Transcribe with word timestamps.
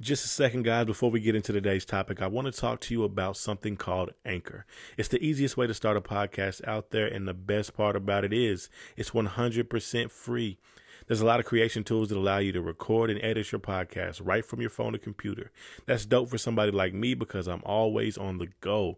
Just 0.00 0.24
a 0.24 0.28
second, 0.28 0.62
guys, 0.62 0.86
before 0.86 1.10
we 1.10 1.20
get 1.20 1.34
into 1.34 1.52
today's 1.52 1.84
topic, 1.84 2.22
I 2.22 2.26
want 2.26 2.46
to 2.46 2.58
talk 2.58 2.80
to 2.80 2.94
you 2.94 3.04
about 3.04 3.36
something 3.36 3.76
called 3.76 4.14
Anchor. 4.24 4.64
It's 4.96 5.10
the 5.10 5.22
easiest 5.22 5.58
way 5.58 5.66
to 5.66 5.74
start 5.74 5.98
a 5.98 6.00
podcast 6.00 6.66
out 6.66 6.90
there, 6.90 7.06
and 7.06 7.28
the 7.28 7.34
best 7.34 7.76
part 7.76 7.96
about 7.96 8.24
it 8.24 8.32
is 8.32 8.70
it's 8.96 9.10
100% 9.10 10.10
free. 10.10 10.56
There's 11.06 11.20
a 11.20 11.26
lot 11.26 11.38
of 11.38 11.44
creation 11.44 11.84
tools 11.84 12.08
that 12.08 12.16
allow 12.16 12.38
you 12.38 12.50
to 12.52 12.62
record 12.62 13.10
and 13.10 13.22
edit 13.22 13.52
your 13.52 13.58
podcast 13.58 14.22
right 14.24 14.42
from 14.42 14.62
your 14.62 14.70
phone 14.70 14.94
or 14.94 14.98
computer. 14.98 15.50
That's 15.84 16.06
dope 16.06 16.30
for 16.30 16.38
somebody 16.38 16.72
like 16.72 16.94
me 16.94 17.12
because 17.12 17.46
I'm 17.46 17.62
always 17.66 18.16
on 18.16 18.38
the 18.38 18.48
go. 18.62 18.96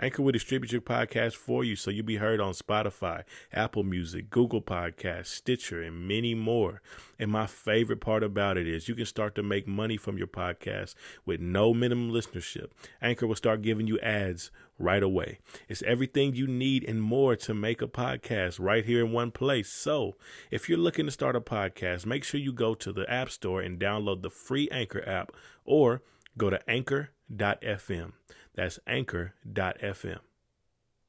Anchor 0.00 0.22
will 0.22 0.32
distribute 0.32 0.72
your 0.72 0.80
podcast 0.80 1.34
for 1.34 1.62
you 1.62 1.76
so 1.76 1.90
you'll 1.90 2.04
be 2.04 2.16
heard 2.16 2.40
on 2.40 2.52
Spotify, 2.52 3.22
Apple 3.52 3.84
Music, 3.84 4.28
Google 4.28 4.60
Podcasts, 4.60 5.26
Stitcher, 5.26 5.82
and 5.82 6.08
many 6.08 6.34
more. 6.34 6.82
And 7.18 7.30
my 7.30 7.46
favorite 7.46 8.00
part 8.00 8.24
about 8.24 8.56
it 8.56 8.66
is 8.66 8.88
you 8.88 8.96
can 8.96 9.06
start 9.06 9.34
to 9.36 9.42
make 9.42 9.68
money 9.68 9.96
from 9.96 10.18
your 10.18 10.26
podcast 10.26 10.94
with 11.24 11.40
no 11.40 11.72
minimum 11.72 12.10
listenership. 12.10 12.70
Anchor 13.00 13.26
will 13.26 13.36
start 13.36 13.62
giving 13.62 13.86
you 13.86 14.00
ads 14.00 14.50
right 14.78 15.02
away. 15.02 15.38
It's 15.68 15.82
everything 15.82 16.34
you 16.34 16.46
need 16.46 16.84
and 16.84 17.00
more 17.00 17.36
to 17.36 17.54
make 17.54 17.80
a 17.80 17.86
podcast 17.86 18.58
right 18.58 18.84
here 18.84 19.04
in 19.04 19.12
one 19.12 19.30
place. 19.30 19.70
So, 19.70 20.16
if 20.50 20.68
you're 20.68 20.78
looking 20.78 21.06
to 21.06 21.12
start 21.12 21.36
a 21.36 21.40
podcast, 21.40 22.06
make 22.06 22.24
sure 22.24 22.40
you 22.40 22.52
go 22.52 22.74
to 22.74 22.92
the 22.92 23.08
App 23.10 23.30
Store 23.30 23.60
and 23.60 23.78
download 23.78 24.22
the 24.22 24.30
free 24.30 24.68
Anchor 24.70 25.08
app 25.08 25.32
or 25.64 26.02
go 26.36 26.50
to 26.50 26.58
anchor.fm. 26.68 28.12
That's 28.54 28.78
anchor.fm. 28.86 30.18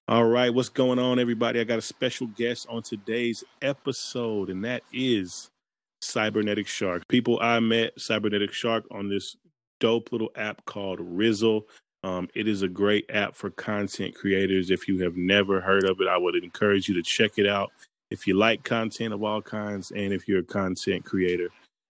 All 0.07 0.25
right, 0.25 0.53
what's 0.53 0.69
going 0.69 0.99
on, 0.99 1.17
everybody? 1.19 1.59
I 1.59 1.63
got 1.63 1.79
a 1.79 1.81
special 1.81 2.27
guest 2.27 2.67
on 2.69 2.83
today's 2.83 3.43
episode, 3.61 4.49
and 4.49 4.63
that 4.63 4.83
is 4.93 5.49
Cybernetic 6.01 6.67
Shark. 6.67 7.07
People, 7.07 7.39
I 7.41 7.59
met 7.59 7.99
Cybernetic 7.99 8.53
Shark 8.53 8.85
on 8.91 9.09
this 9.09 9.35
dope 9.79 10.11
little 10.11 10.31
app 10.35 10.63
called 10.65 10.99
Rizzle. 10.99 11.63
Um, 12.03 12.29
it 12.35 12.47
is 12.47 12.61
a 12.61 12.67
great 12.67 13.09
app 13.09 13.35
for 13.35 13.49
content 13.49 14.13
creators. 14.13 14.69
If 14.69 14.87
you 14.87 14.99
have 14.99 15.17
never 15.17 15.59
heard 15.59 15.85
of 15.85 15.99
it, 15.99 16.07
I 16.07 16.17
would 16.17 16.35
encourage 16.35 16.87
you 16.87 16.93
to 16.95 17.03
check 17.03 17.31
it 17.37 17.47
out. 17.47 17.71
If 18.11 18.27
you 18.27 18.35
like 18.35 18.63
content 18.63 19.11
of 19.11 19.23
all 19.23 19.41
kinds, 19.41 19.89
and 19.89 20.13
if 20.13 20.27
you're 20.27 20.41
a 20.41 20.43
content 20.43 21.03
creator 21.03 21.49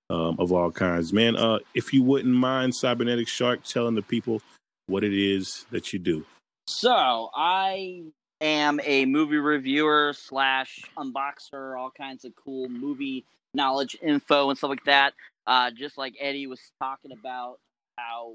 um, 0.10 0.38
of 0.40 0.54
all 0.54 0.72
kinds, 0.72 1.12
man, 1.12 1.36
uh, 1.36 1.60
if 1.74 1.92
you 1.92 2.02
wouldn't 2.02 2.34
mind, 2.34 2.74
Cybernetic 2.74 3.28
Shark 3.28 3.64
telling 3.64 3.96
the 3.96 4.02
people 4.02 4.42
what 4.88 5.04
it 5.04 5.14
is 5.14 5.66
that 5.72 5.94
you 5.94 6.00
do. 6.00 6.26
So 6.68 7.30
I 7.36 8.04
am 8.42 8.80
a 8.84 9.06
movie 9.06 9.38
reviewer 9.38 10.14
slash 10.16 10.82
unboxer, 10.98 11.80
all 11.80 11.92
kinds 11.92 12.26
of 12.26 12.34
cool 12.36 12.70
movie 12.70 13.26
knowledge 13.54 13.98
info 14.02 14.50
and 14.50 14.58
stuff 14.58 14.70
like 14.70 14.86
that. 14.86 15.14
Uh, 15.48 15.72
just 15.72 15.98
like 15.98 16.16
Eddie 16.20 16.48
was 16.48 16.60
talking 16.80 17.12
about 17.12 17.60
how 17.98 18.34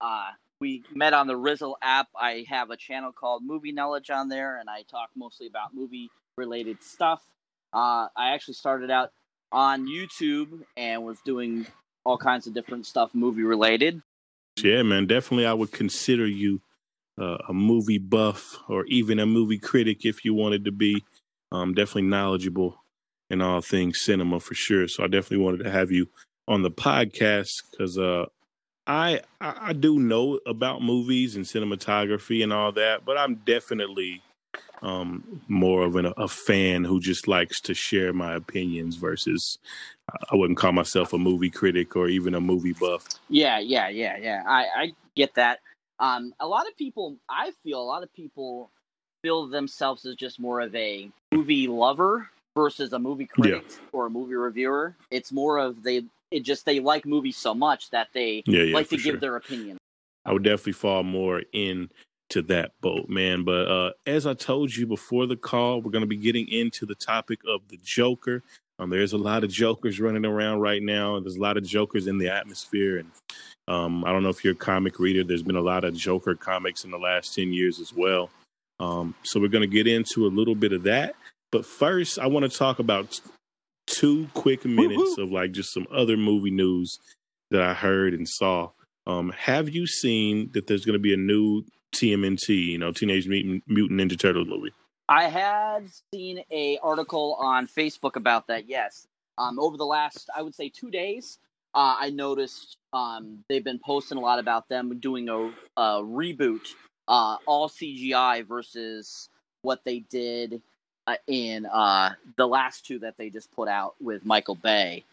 uh, 0.00 0.30
we 0.60 0.84
met 0.94 1.12
on 1.12 1.26
the 1.26 1.36
Rizzle 1.36 1.74
app. 1.82 2.08
I 2.16 2.44
have 2.48 2.70
a 2.70 2.76
channel 2.76 3.12
called 3.12 3.42
Movie 3.44 3.72
Knowledge 3.72 4.10
on 4.10 4.28
there, 4.28 4.58
and 4.58 4.70
I 4.70 4.82
talk 4.82 5.10
mostly 5.16 5.46
about 5.48 5.74
movie 5.74 6.08
related 6.36 6.82
stuff. 6.82 7.20
Uh, 7.72 8.08
I 8.16 8.34
actually 8.34 8.54
started 8.54 8.90
out 8.90 9.10
on 9.50 9.86
YouTube 9.86 10.62
and 10.76 11.04
was 11.04 11.18
doing 11.24 11.66
all 12.04 12.16
kinds 12.16 12.46
of 12.46 12.54
different 12.54 12.86
stuff 12.86 13.14
movie 13.14 13.42
related. 13.42 14.02
Yeah, 14.56 14.82
man, 14.82 15.06
definitely. 15.06 15.46
I 15.46 15.54
would 15.54 15.72
consider 15.72 16.26
you 16.26 16.60
uh, 17.18 17.38
a 17.48 17.52
movie 17.52 17.98
buff 17.98 18.58
or 18.68 18.84
even 18.86 19.18
a 19.18 19.26
movie 19.26 19.58
critic 19.58 20.04
if 20.04 20.24
you 20.24 20.34
wanted 20.34 20.64
to 20.64 20.72
be. 20.72 21.02
Um, 21.50 21.74
definitely 21.74 22.02
knowledgeable 22.08 22.82
in 23.28 23.42
all 23.42 23.60
things 23.60 24.00
cinema 24.00 24.40
for 24.40 24.54
sure. 24.54 24.88
So 24.88 25.04
I 25.04 25.06
definitely 25.06 25.44
wanted 25.44 25.64
to 25.64 25.70
have 25.70 25.90
you 25.90 26.08
on 26.48 26.62
the 26.62 26.70
podcast 26.70 27.50
because 27.70 27.98
uh, 27.98 28.26
I, 28.86 29.20
I 29.40 29.56
I 29.68 29.72
do 29.74 29.98
know 29.98 30.40
about 30.46 30.82
movies 30.82 31.36
and 31.36 31.44
cinematography 31.44 32.42
and 32.42 32.52
all 32.52 32.72
that, 32.72 33.04
but 33.04 33.18
I'm 33.18 33.36
definitely 33.36 34.22
um, 34.82 35.40
more 35.48 35.82
of 35.82 35.96
an, 35.96 36.12
a 36.16 36.28
fan 36.28 36.84
who 36.84 37.00
just 37.00 37.28
likes 37.28 37.60
to 37.62 37.74
share 37.74 38.12
my 38.12 38.34
opinions 38.34 38.96
versus 38.96 39.58
I 40.30 40.36
wouldn't 40.36 40.58
call 40.58 40.72
myself 40.72 41.12
a 41.12 41.18
movie 41.18 41.50
critic 41.50 41.94
or 41.96 42.08
even 42.08 42.34
a 42.34 42.40
movie 42.40 42.72
buff. 42.72 43.06
Yeah, 43.28 43.58
yeah, 43.58 43.88
yeah, 43.88 44.16
yeah. 44.16 44.42
I, 44.46 44.66
I 44.76 44.92
get 45.14 45.34
that. 45.34 45.60
Um, 45.98 46.34
a 46.40 46.46
lot 46.46 46.66
of 46.66 46.76
people, 46.76 47.16
I 47.30 47.52
feel 47.62 47.80
a 47.80 47.84
lot 47.84 48.02
of 48.02 48.12
people 48.12 48.70
feel 49.22 49.46
themselves 49.46 50.04
as 50.04 50.16
just 50.16 50.40
more 50.40 50.60
of 50.60 50.74
a 50.74 51.08
movie 51.30 51.68
lover 51.68 52.28
versus 52.56 52.92
a 52.92 52.98
movie 52.98 53.26
critic 53.26 53.64
yeah. 53.68 53.76
or 53.92 54.06
a 54.06 54.10
movie 54.10 54.34
reviewer. 54.34 54.96
It's 55.10 55.30
more 55.30 55.58
of 55.58 55.82
they, 55.84 56.02
it 56.32 56.40
just 56.40 56.66
they 56.66 56.80
like 56.80 57.06
movies 57.06 57.36
so 57.36 57.54
much 57.54 57.90
that 57.90 58.08
they 58.12 58.42
yeah, 58.46 58.62
yeah, 58.62 58.74
like 58.74 58.88
to 58.88 58.98
sure. 58.98 59.12
give 59.12 59.20
their 59.20 59.36
opinion. 59.36 59.78
I 60.24 60.32
would 60.32 60.42
definitely 60.42 60.72
fall 60.72 61.02
more 61.02 61.42
in 61.52 61.90
to 62.32 62.42
that 62.42 62.72
boat, 62.80 63.08
man. 63.08 63.44
But 63.44 63.68
uh, 63.68 63.92
as 64.06 64.26
I 64.26 64.34
told 64.34 64.74
you 64.74 64.86
before 64.86 65.26
the 65.26 65.36
call, 65.36 65.80
we're 65.80 65.90
going 65.90 66.02
to 66.02 66.06
be 66.08 66.16
getting 66.16 66.48
into 66.48 66.86
the 66.86 66.94
topic 66.94 67.40
of 67.46 67.60
the 67.68 67.78
Joker. 67.82 68.42
Um, 68.78 68.90
there's 68.90 69.12
a 69.12 69.18
lot 69.18 69.44
of 69.44 69.50
Jokers 69.50 70.00
running 70.00 70.24
around 70.24 70.60
right 70.60 70.82
now. 70.82 71.20
There's 71.20 71.36
a 71.36 71.40
lot 71.40 71.56
of 71.56 71.64
Jokers 71.64 72.06
in 72.06 72.18
the 72.18 72.30
atmosphere, 72.30 72.98
and 72.98 73.10
um, 73.68 74.04
I 74.04 74.12
don't 74.12 74.22
know 74.22 74.30
if 74.30 74.42
you're 74.42 74.54
a 74.54 74.56
comic 74.56 74.98
reader. 74.98 75.22
There's 75.22 75.42
been 75.42 75.56
a 75.56 75.60
lot 75.60 75.84
of 75.84 75.94
Joker 75.94 76.34
comics 76.34 76.84
in 76.84 76.90
the 76.90 76.98
last 76.98 77.34
ten 77.34 77.52
years 77.52 77.78
as 77.78 77.92
well. 77.92 78.30
Um, 78.80 79.14
so 79.22 79.38
we're 79.38 79.48
going 79.48 79.68
to 79.68 79.74
get 79.76 79.86
into 79.86 80.26
a 80.26 80.28
little 80.28 80.54
bit 80.56 80.72
of 80.72 80.82
that. 80.84 81.14
But 81.52 81.66
first, 81.66 82.18
I 82.18 82.26
want 82.26 82.50
to 82.50 82.58
talk 82.58 82.78
about 82.78 83.20
two 83.86 84.28
quick 84.34 84.64
minutes 84.64 84.96
Woo-hoo. 84.96 85.22
of 85.22 85.32
like 85.32 85.52
just 85.52 85.72
some 85.72 85.86
other 85.92 86.16
movie 86.16 86.50
news 86.50 86.98
that 87.50 87.62
I 87.62 87.74
heard 87.74 88.14
and 88.14 88.28
saw. 88.28 88.70
Um, 89.06 89.32
have 89.36 89.68
you 89.68 89.86
seen 89.86 90.50
that 90.54 90.66
there's 90.66 90.84
going 90.84 90.94
to 90.94 90.98
be 90.98 91.12
a 91.12 91.18
new 91.18 91.64
TMNT, 91.94 92.48
you 92.48 92.78
know, 92.78 92.92
Teenage 92.92 93.26
Mutant, 93.26 93.62
Mutant 93.66 94.00
Ninja 94.00 94.18
Turtles 94.18 94.48
movie? 94.48 94.72
I 95.08 95.24
had 95.24 95.88
seen 96.12 96.42
a 96.50 96.78
article 96.82 97.36
on 97.38 97.66
Facebook 97.66 98.16
about 98.16 98.46
that. 98.46 98.68
Yes, 98.68 99.06
um, 99.38 99.58
over 99.58 99.76
the 99.76 99.86
last 99.86 100.30
I 100.34 100.42
would 100.42 100.54
say 100.54 100.68
two 100.68 100.90
days, 100.90 101.38
uh, 101.74 101.96
I 101.98 102.10
noticed 102.10 102.76
um, 102.92 103.44
they've 103.48 103.64
been 103.64 103.78
posting 103.78 104.18
a 104.18 104.20
lot 104.20 104.38
about 104.38 104.68
them 104.68 104.98
doing 104.98 105.28
a, 105.28 105.52
a 105.76 106.02
reboot, 106.02 106.66
uh, 107.08 107.36
all 107.46 107.68
CGI 107.68 108.46
versus 108.46 109.28
what 109.62 109.84
they 109.84 110.00
did 110.00 110.62
uh, 111.06 111.16
in 111.26 111.66
uh, 111.66 112.10
the 112.36 112.46
last 112.46 112.86
two 112.86 112.98
that 113.00 113.16
they 113.16 113.30
just 113.30 113.50
put 113.52 113.68
out 113.68 113.94
with 114.00 114.24
Michael 114.24 114.54
Bay. 114.54 115.04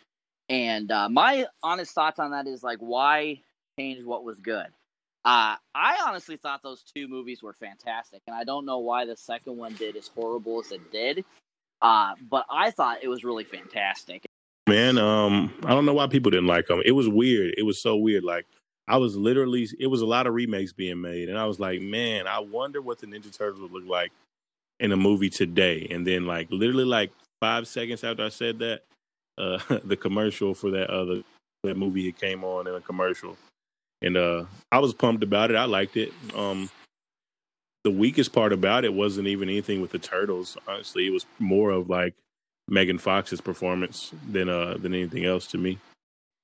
And 0.50 0.92
uh, 0.92 1.10
my 1.10 1.46
honest 1.64 1.94
thoughts 1.94 2.20
on 2.20 2.32
that 2.32 2.48
is 2.48 2.64
like, 2.64 2.80
why 2.80 3.42
change 3.78 4.04
what 4.04 4.24
was 4.24 4.40
good? 4.40 4.68
Uh, 5.26 5.56
I 5.76 5.98
honestly 6.08 6.38
thought 6.38 6.64
those 6.64 6.84
two 6.84 7.08
movies 7.08 7.44
were 7.44 7.54
fantastic, 7.54 8.22
and 8.28 8.36
I 8.36 8.44
don't 8.44 8.66
know 8.66 8.80
why 8.80 9.06
the 9.06 9.18
second 9.18 9.58
one 9.58 9.74
did 9.76 9.96
as 9.98 10.08
horrible 10.08 10.62
as 10.62 10.72
it 10.72 10.92
did. 10.92 11.26
Uh, 11.82 12.14
but 12.30 12.46
I 12.50 12.72
thought 12.72 13.04
it 13.04 13.08
was 13.08 13.24
really 13.24 13.44
fantastic. 13.44 14.24
Man, 14.68 14.98
um, 14.98 15.54
I 15.66 15.70
don't 15.70 15.86
know 15.86 15.94
why 15.94 16.08
people 16.08 16.32
didn't 16.32 16.48
like 16.48 16.68
them. 16.68 16.82
It 16.86 16.92
was 16.92 17.10
weird. 17.10 17.56
It 17.58 17.64
was 17.64 17.82
so 17.82 17.96
weird. 17.98 18.24
Like 18.24 18.46
I 18.88 18.98
was 18.98 19.16
literally, 19.16 19.68
it 19.80 19.88
was 19.88 20.02
a 20.02 20.06
lot 20.06 20.28
of 20.28 20.34
remakes 20.34 20.74
being 20.74 21.02
made, 21.02 21.30
and 21.30 21.38
I 21.38 21.46
was 21.46 21.60
like, 21.60 21.82
man, 21.82 22.28
I 22.28 22.40
wonder 22.40 22.82
what 22.82 23.00
the 23.00 23.08
Ninja 23.08 23.36
Turtles 23.36 23.62
would 23.62 23.72
look 23.72 23.90
like 23.90 24.12
in 24.80 24.92
a 24.92 24.98
movie 24.98 25.30
today. 25.30 25.88
And 25.92 26.06
then, 26.08 26.26
like, 26.26 26.48
literally, 26.50 26.86
like 26.86 27.12
five 27.42 27.68
seconds 27.68 28.04
after 28.04 28.24
I 28.24 28.30
said 28.30 28.60
that, 28.60 28.82
uh, 29.38 29.60
the 29.84 29.98
commercial 29.98 30.54
for 30.54 30.72
that 30.72 30.90
other 30.90 31.24
that 31.64 31.76
movie 31.76 32.08
it 32.08 32.18
came 32.18 32.44
on 32.46 32.68
in 32.68 32.76
a 32.76 32.82
commercial 32.82 33.36
and 34.02 34.18
uh, 34.18 34.46
I 34.72 34.80
was 34.80 34.94
pumped 34.94 35.24
about 35.24 35.52
it. 35.52 35.56
I 35.56 35.66
liked 35.66 35.98
it. 35.98 36.14
Um, 36.36 36.70
the 37.84 37.92
weakest 37.92 38.34
part 38.34 38.54
about 38.54 38.86
it 38.86 38.94
wasn't 38.94 39.28
even 39.28 39.50
anything 39.50 39.82
with 39.82 39.92
the 39.92 40.00
turtles. 40.00 40.58
Honestly, 40.68 41.08
it 41.08 41.12
was 41.12 41.26
more 41.40 41.72
of 41.72 41.90
like 41.90 42.14
Megan 42.68 42.98
Fox's 42.98 43.42
performance 43.42 44.12
than 44.30 44.50
uh 44.50 44.78
than 44.78 44.94
anything 44.94 45.26
else 45.26 45.48
to 45.48 45.58
me. 45.58 45.80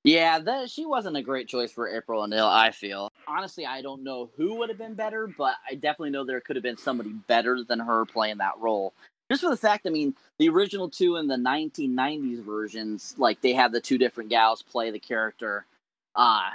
Yeah, 0.04 0.38
that 0.38 0.70
she 0.70 0.86
wasn't 0.86 1.16
a 1.16 1.22
great 1.22 1.48
choice 1.48 1.72
for 1.72 1.88
April 1.88 2.22
O'Neil. 2.22 2.46
I 2.46 2.70
feel 2.70 3.10
honestly, 3.26 3.66
I 3.66 3.82
don't 3.82 4.04
know 4.04 4.30
who 4.36 4.54
would 4.54 4.68
have 4.68 4.78
been 4.78 4.94
better, 4.94 5.26
but 5.26 5.54
I 5.68 5.74
definitely 5.74 6.10
know 6.10 6.24
there 6.24 6.40
could 6.40 6.56
have 6.56 6.62
been 6.62 6.76
somebody 6.76 7.10
better 7.10 7.62
than 7.64 7.80
her 7.80 8.04
playing 8.06 8.38
that 8.38 8.58
role. 8.58 8.94
Just 9.30 9.42
for 9.42 9.50
the 9.50 9.56
fact, 9.56 9.86
I 9.86 9.90
mean, 9.90 10.14
the 10.38 10.48
original 10.48 10.88
two 10.88 11.16
in 11.16 11.26
the 11.26 11.34
1990s 11.34 12.44
versions, 12.44 13.16
like 13.18 13.40
they 13.40 13.52
had 13.52 13.72
the 13.72 13.80
two 13.80 13.98
different 13.98 14.30
gals 14.30 14.62
play 14.62 14.92
the 14.92 15.00
character. 15.00 15.66
Uh, 16.14 16.50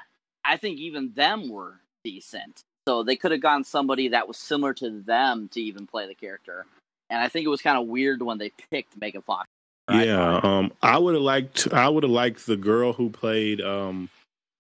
I 0.45 0.57
think 0.57 0.79
even 0.79 1.13
them 1.13 1.49
were 1.49 1.79
decent. 2.03 2.61
So 2.87 3.03
they 3.03 3.15
could 3.15 3.31
have 3.31 3.41
gotten 3.41 3.63
somebody 3.63 4.09
that 4.09 4.27
was 4.27 4.37
similar 4.37 4.73
to 4.75 5.01
them 5.01 5.49
to 5.49 5.61
even 5.61 5.85
play 5.85 6.07
the 6.07 6.15
character. 6.15 6.65
And 7.09 7.21
I 7.21 7.27
think 7.27 7.45
it 7.45 7.49
was 7.49 7.61
kind 7.61 7.77
of 7.77 7.87
weird 7.87 8.21
when 8.21 8.37
they 8.37 8.51
picked 8.71 8.99
Megan 8.99 9.21
Fox. 9.21 9.47
Right? 9.89 10.07
Yeah, 10.07 10.39
um, 10.41 10.71
I 10.81 10.97
would 10.97 11.13
have 11.13 11.23
liked. 11.23 11.67
I 11.73 11.89
would 11.89 12.03
have 12.03 12.11
liked 12.11 12.45
the 12.45 12.55
girl 12.55 12.93
who 12.93 13.09
played 13.09 13.61
um, 13.61 14.09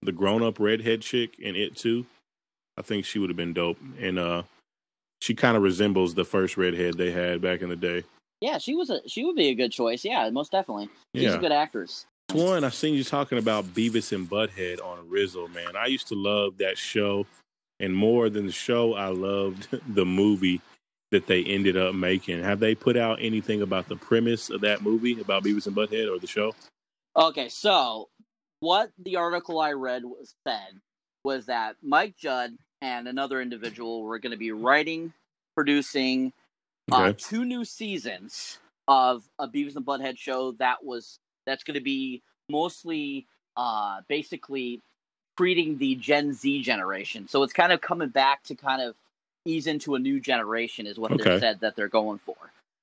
the 0.01 0.11
grown-up 0.11 0.59
redhead 0.59 1.01
chick 1.01 1.39
in 1.39 1.55
it 1.55 1.75
too. 1.75 2.05
I 2.77 2.81
think 2.81 3.05
she 3.05 3.19
would 3.19 3.29
have 3.29 3.37
been 3.37 3.53
dope, 3.53 3.77
and 3.99 4.19
uh, 4.19 4.43
she 5.21 5.33
kind 5.33 5.55
of 5.55 5.63
resembles 5.63 6.13
the 6.13 6.25
first 6.25 6.57
redhead 6.57 6.97
they 6.97 7.11
had 7.11 7.41
back 7.41 7.61
in 7.61 7.69
the 7.69 7.75
day. 7.75 8.03
Yeah, 8.41 8.57
she 8.57 8.75
was 8.75 8.89
a 8.89 9.07
she 9.07 9.23
would 9.23 9.35
be 9.35 9.49
a 9.49 9.55
good 9.55 9.71
choice. 9.71 10.03
Yeah, 10.03 10.29
most 10.31 10.51
definitely. 10.51 10.89
She's 11.15 11.25
yeah. 11.25 11.35
a 11.35 11.39
good 11.39 11.51
actress. 11.51 12.05
One, 12.33 12.63
I 12.63 12.69
seen 12.69 12.93
you 12.93 13.03
talking 13.03 13.37
about 13.37 13.65
Beavis 13.65 14.11
and 14.11 14.29
Butthead 14.29 14.83
on 14.83 15.09
Rizzle, 15.09 15.47
man. 15.49 15.75
I 15.75 15.87
used 15.87 16.07
to 16.09 16.15
love 16.15 16.57
that 16.57 16.77
show, 16.77 17.25
and 17.79 17.95
more 17.95 18.29
than 18.29 18.45
the 18.45 18.51
show, 18.51 18.93
I 18.93 19.07
loved 19.07 19.67
the 19.87 20.05
movie 20.05 20.61
that 21.11 21.27
they 21.27 21.43
ended 21.43 21.77
up 21.77 21.93
making. 21.93 22.41
Have 22.41 22.59
they 22.59 22.73
put 22.73 22.97
out 22.97 23.19
anything 23.21 23.61
about 23.61 23.87
the 23.87 23.97
premise 23.97 24.49
of 24.49 24.61
that 24.61 24.81
movie 24.81 25.19
about 25.19 25.43
Beavis 25.43 25.67
and 25.67 25.75
Butthead 25.75 26.13
or 26.13 26.19
the 26.19 26.27
show? 26.27 26.53
Okay, 27.15 27.49
so 27.49 28.09
what 28.61 28.91
the 28.97 29.17
article 29.17 29.59
I 29.59 29.73
read 29.73 30.03
was 30.05 30.33
said 30.47 30.79
was 31.23 31.47
that 31.47 31.75
Mike 31.81 32.15
Judd 32.17 32.51
and 32.81 33.07
another 33.07 33.41
individual 33.41 34.03
were 34.03 34.19
going 34.19 34.31
to 34.31 34.37
be 34.37 34.51
writing, 34.51 35.13
producing 35.55 36.31
uh, 36.91 37.03
okay. 37.03 37.17
two 37.17 37.45
new 37.45 37.65
seasons 37.65 38.59
of 38.87 39.23
a 39.37 39.47
Beavis 39.47 39.75
and 39.75 39.85
Butthead 39.85 40.17
show 40.17 40.53
that 40.53 40.83
was 40.83 41.19
that's 41.51 41.63
going 41.63 41.75
to 41.75 41.83
be 41.83 42.21
mostly 42.49 43.27
uh, 43.57 44.01
basically 44.07 44.81
treating 45.37 45.77
the 45.77 45.95
Gen 45.95 46.33
Z 46.33 46.61
generation. 46.61 47.27
So 47.27 47.43
it's 47.43 47.53
kind 47.53 47.71
of 47.71 47.81
coming 47.81 48.09
back 48.09 48.43
to 48.43 48.55
kind 48.55 48.81
of 48.81 48.95
ease 49.45 49.67
into 49.67 49.95
a 49.95 49.99
new 49.99 50.19
generation 50.19 50.87
is 50.87 50.97
what 50.97 51.11
okay. 51.11 51.23
they 51.23 51.39
said 51.39 51.59
that 51.59 51.75
they're 51.75 51.87
going 51.87 52.19
for. 52.19 52.35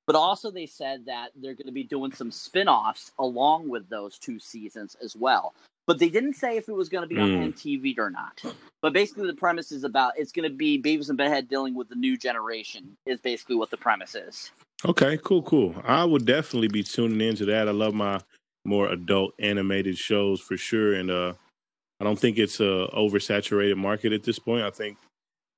But 0.06 0.16
also 0.16 0.50
they 0.50 0.66
said 0.66 1.06
that 1.06 1.30
they're 1.36 1.54
going 1.54 1.66
to 1.66 1.72
be 1.72 1.84
doing 1.84 2.12
some 2.12 2.30
spin-offs 2.30 3.12
along 3.18 3.68
with 3.68 3.88
those 3.88 4.18
two 4.18 4.38
seasons 4.38 4.96
as 5.02 5.14
well. 5.14 5.54
But 5.86 5.98
they 5.98 6.08
didn't 6.08 6.34
say 6.34 6.56
if 6.56 6.68
it 6.68 6.72
was 6.72 6.88
going 6.88 7.08
to 7.08 7.14
be 7.14 7.20
on 7.20 7.30
mm. 7.30 7.54
MTV 7.54 7.98
or 7.98 8.10
not. 8.10 8.42
But 8.82 8.92
basically 8.92 9.26
the 9.26 9.34
premise 9.34 9.72
is 9.72 9.84
about 9.84 10.12
it's 10.18 10.32
going 10.32 10.48
to 10.48 10.54
be 10.54 10.80
Beavis 10.80 11.08
and 11.08 11.18
Butthead 11.18 11.48
dealing 11.48 11.74
with 11.74 11.88
the 11.88 11.94
new 11.94 12.16
generation 12.16 12.96
is 13.06 13.20
basically 13.20 13.56
what 13.56 13.70
the 13.70 13.76
premise 13.76 14.14
is. 14.14 14.50
Okay, 14.84 15.18
cool, 15.24 15.42
cool. 15.42 15.74
I 15.84 16.04
would 16.04 16.24
definitely 16.24 16.68
be 16.68 16.82
tuning 16.82 17.26
into 17.26 17.44
that. 17.46 17.68
I 17.68 17.72
love 17.72 17.94
my 17.94 18.20
more 18.68 18.88
adult 18.88 19.34
animated 19.38 19.96
shows 19.96 20.40
for 20.40 20.56
sure, 20.56 20.94
and 20.94 21.10
uh, 21.10 21.32
I 22.00 22.04
don't 22.04 22.18
think 22.18 22.38
it's 22.38 22.60
a 22.60 22.88
oversaturated 22.94 23.76
market 23.76 24.12
at 24.12 24.22
this 24.22 24.38
point. 24.38 24.64
I 24.64 24.70
think 24.70 24.98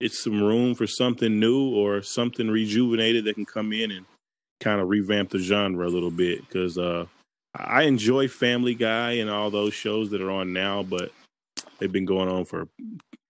it's 0.01 0.23
some 0.23 0.43
room 0.43 0.75
for 0.75 0.87
something 0.87 1.39
new 1.39 1.75
or 1.75 2.03
something 2.03 2.49
rejuvenated 2.49 3.25
that 3.25 3.35
can 3.35 3.45
come 3.45 3.73
in 3.73 3.91
and 3.91 4.07
kind 4.61 4.81
of 4.81 4.89
revamp 4.89 5.31
the 5.31 5.39
genre 5.39 5.87
a 5.87 5.91
little 5.91 6.11
bit. 6.11 6.41
Because 6.41 6.79
uh, 6.79 7.07
I 7.55 7.83
enjoy 7.83 8.29
Family 8.29 8.75
Guy 8.75 9.13
and 9.13 9.29
all 9.29 9.51
those 9.51 9.75
shows 9.75 10.11
that 10.11 10.23
are 10.23 10.31
on 10.31 10.53
now, 10.53 10.83
but 10.83 11.13
they've 11.79 11.93
been 11.93 12.07
going 12.07 12.29
on 12.29 12.45
for 12.45 12.69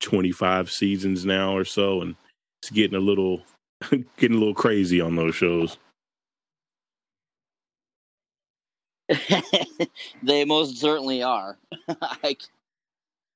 25 0.01 0.71
seasons 0.71 1.25
now 1.25 1.57
or 1.57 1.65
so, 1.65 2.03
and 2.03 2.15
it's 2.63 2.71
getting 2.71 2.97
a 2.97 3.01
little 3.01 3.43
getting 4.19 4.37
a 4.37 4.41
little 4.41 4.55
crazy 4.55 5.01
on 5.01 5.17
those 5.17 5.35
shows. 5.35 5.79
they 10.23 10.45
most 10.45 10.79
certainly 10.79 11.23
are. 11.23 11.57
I, 11.89 12.37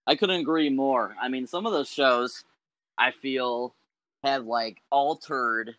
I 0.07 0.15
couldn't 0.17 0.41
agree 0.41 0.71
more. 0.71 1.15
I 1.21 1.29
mean, 1.29 1.47
some 1.47 1.67
of 1.67 1.73
those 1.73 1.89
shows 1.89 2.45
I 2.99 3.11
feel 3.11 3.75
have 4.23 4.47
like 4.47 4.81
altered 4.91 5.77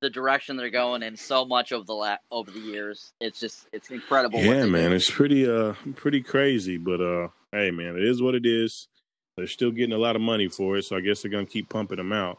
the 0.00 0.10
direction 0.10 0.56
they're 0.56 0.70
going 0.70 1.02
in 1.02 1.16
so 1.16 1.44
much 1.44 1.72
over 1.72 1.84
the 1.84 1.94
la- 1.94 2.16
over 2.30 2.50
the 2.50 2.58
years. 2.58 3.12
It's 3.20 3.38
just 3.38 3.68
it's 3.72 3.90
incredible. 3.90 4.40
Yeah, 4.40 4.66
man, 4.66 4.90
do. 4.90 4.96
it's 4.96 5.10
pretty 5.10 5.48
uh 5.48 5.74
pretty 5.94 6.22
crazy, 6.22 6.76
but 6.76 7.00
uh 7.00 7.28
hey 7.52 7.70
man, 7.70 7.96
it 7.96 8.02
is 8.02 8.20
what 8.20 8.34
it 8.34 8.44
is. 8.44 8.88
They're 9.36 9.46
still 9.46 9.70
getting 9.70 9.94
a 9.94 9.98
lot 9.98 10.16
of 10.16 10.22
money 10.22 10.48
for 10.48 10.76
it, 10.76 10.84
so 10.84 10.96
I 10.96 11.00
guess 11.00 11.22
they're 11.22 11.30
gonna 11.30 11.46
keep 11.46 11.68
pumping 11.68 11.98
them 11.98 12.12
out. 12.12 12.38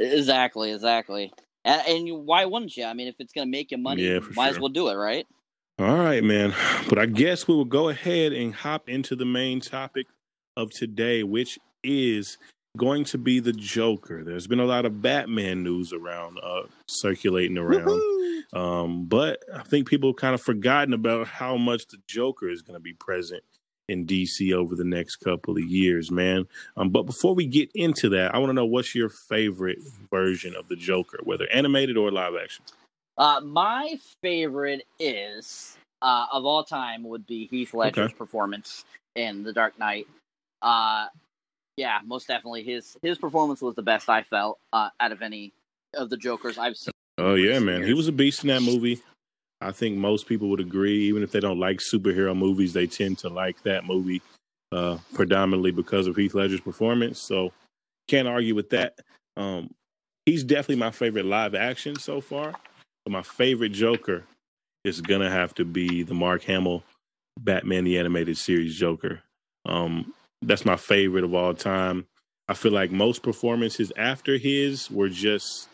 exactly, 0.00 0.72
exactly. 0.72 1.32
And, 1.64 1.82
and, 1.86 2.24
why 2.24 2.44
wouldn't 2.44 2.76
you? 2.76 2.84
I 2.84 2.94
mean, 2.94 3.08
if 3.08 3.16
it's 3.18 3.32
gonna 3.32 3.50
make 3.50 3.72
you 3.72 3.78
money, 3.78 4.02
yeah, 4.04 4.20
might 4.34 4.46
sure. 4.46 4.54
as 4.54 4.60
well 4.60 4.68
do 4.68 4.88
it, 4.88 4.94
right? 4.94 5.26
All 5.78 5.96
right, 5.96 6.24
man. 6.24 6.54
But 6.88 6.98
I 6.98 7.06
guess 7.06 7.46
we 7.46 7.54
will 7.54 7.64
go 7.64 7.88
ahead 7.88 8.32
and 8.32 8.52
hop 8.52 8.88
into 8.88 9.14
the 9.14 9.24
main 9.24 9.60
topic 9.60 10.06
of 10.56 10.70
today, 10.70 11.22
which 11.22 11.56
is 11.84 12.36
going 12.76 13.04
to 13.04 13.18
be 13.18 13.38
the 13.38 13.52
Joker. 13.52 14.24
There's 14.24 14.48
been 14.48 14.58
a 14.58 14.64
lot 14.64 14.86
of 14.86 15.00
Batman 15.00 15.62
news 15.62 15.92
around, 15.92 16.38
uh, 16.42 16.62
circulating 16.88 17.58
around. 17.58 18.00
Um, 18.52 19.06
but 19.06 19.44
I 19.54 19.62
think 19.62 19.88
people 19.88 20.10
have 20.10 20.16
kind 20.16 20.34
of 20.34 20.40
forgotten 20.40 20.94
about 20.94 21.28
how 21.28 21.56
much 21.56 21.86
the 21.86 21.98
Joker 22.08 22.48
is 22.48 22.62
going 22.62 22.74
to 22.74 22.82
be 22.82 22.94
present 22.94 23.44
in 23.88 24.04
DC 24.04 24.52
over 24.52 24.74
the 24.74 24.84
next 24.84 25.16
couple 25.16 25.56
of 25.56 25.62
years, 25.62 26.10
man. 26.10 26.46
Um, 26.76 26.90
but 26.90 27.04
before 27.04 27.34
we 27.36 27.46
get 27.46 27.70
into 27.74 28.08
that, 28.10 28.34
I 28.34 28.38
want 28.38 28.50
to 28.50 28.54
know 28.54 28.66
what's 28.66 28.96
your 28.96 29.10
favorite 29.10 29.78
version 30.10 30.56
of 30.56 30.66
the 30.66 30.76
Joker, 30.76 31.18
whether 31.22 31.46
animated 31.52 31.96
or 31.96 32.10
live 32.10 32.34
action. 32.34 32.64
Uh, 33.18 33.40
my 33.40 33.98
favorite 34.22 34.86
is 35.00 35.76
uh, 36.02 36.26
of 36.32 36.44
all 36.44 36.62
time 36.62 37.02
would 37.02 37.26
be 37.26 37.48
Heath 37.48 37.74
Ledger's 37.74 38.06
okay. 38.06 38.14
performance 38.14 38.84
in 39.16 39.42
The 39.42 39.52
Dark 39.52 39.78
Knight. 39.78 40.06
Uh, 40.62 41.06
yeah, 41.76 41.98
most 42.06 42.28
definitely. 42.28 42.62
His 42.62 42.96
his 43.02 43.18
performance 43.18 43.60
was 43.60 43.74
the 43.74 43.82
best 43.82 44.08
I 44.08 44.22
felt 44.22 44.58
uh, 44.72 44.90
out 45.00 45.12
of 45.12 45.22
any 45.22 45.52
of 45.94 46.10
the 46.10 46.16
Jokers 46.16 46.58
I've 46.58 46.76
seen. 46.76 46.92
Oh 47.18 47.34
yeah, 47.34 47.58
man, 47.58 47.78
years. 47.78 47.88
he 47.88 47.94
was 47.94 48.08
a 48.08 48.12
beast 48.12 48.44
in 48.44 48.48
that 48.48 48.62
movie. 48.62 49.00
I 49.60 49.72
think 49.72 49.96
most 49.96 50.28
people 50.28 50.48
would 50.50 50.60
agree, 50.60 51.08
even 51.08 51.24
if 51.24 51.32
they 51.32 51.40
don't 51.40 51.58
like 51.58 51.78
superhero 51.78 52.36
movies, 52.36 52.72
they 52.72 52.86
tend 52.86 53.18
to 53.18 53.28
like 53.28 53.60
that 53.64 53.84
movie 53.84 54.22
uh, 54.70 54.98
predominantly 55.14 55.72
because 55.72 56.06
of 56.06 56.14
Heath 56.14 56.34
Ledger's 56.34 56.60
performance. 56.60 57.20
So 57.20 57.52
can't 58.06 58.28
argue 58.28 58.54
with 58.54 58.70
that. 58.70 58.94
Um, 59.36 59.74
he's 60.26 60.44
definitely 60.44 60.76
my 60.76 60.92
favorite 60.92 61.24
live 61.24 61.56
action 61.56 61.96
so 61.96 62.20
far. 62.20 62.54
But 63.08 63.12
my 63.12 63.22
favorite 63.22 63.72
Joker 63.72 64.24
is 64.84 65.00
gonna 65.00 65.30
have 65.30 65.54
to 65.54 65.64
be 65.64 66.02
the 66.02 66.12
Mark 66.12 66.42
Hamill 66.42 66.82
Batman 67.40 67.84
the 67.84 67.98
Animated 67.98 68.36
Series 68.36 68.78
Joker. 68.78 69.22
Um, 69.64 70.12
that's 70.42 70.66
my 70.66 70.76
favorite 70.76 71.24
of 71.24 71.32
all 71.32 71.54
time. 71.54 72.06
I 72.48 72.52
feel 72.52 72.72
like 72.72 72.90
most 72.90 73.22
performances 73.22 73.90
after 73.96 74.36
his 74.36 74.90
were 74.90 75.08
just 75.08 75.70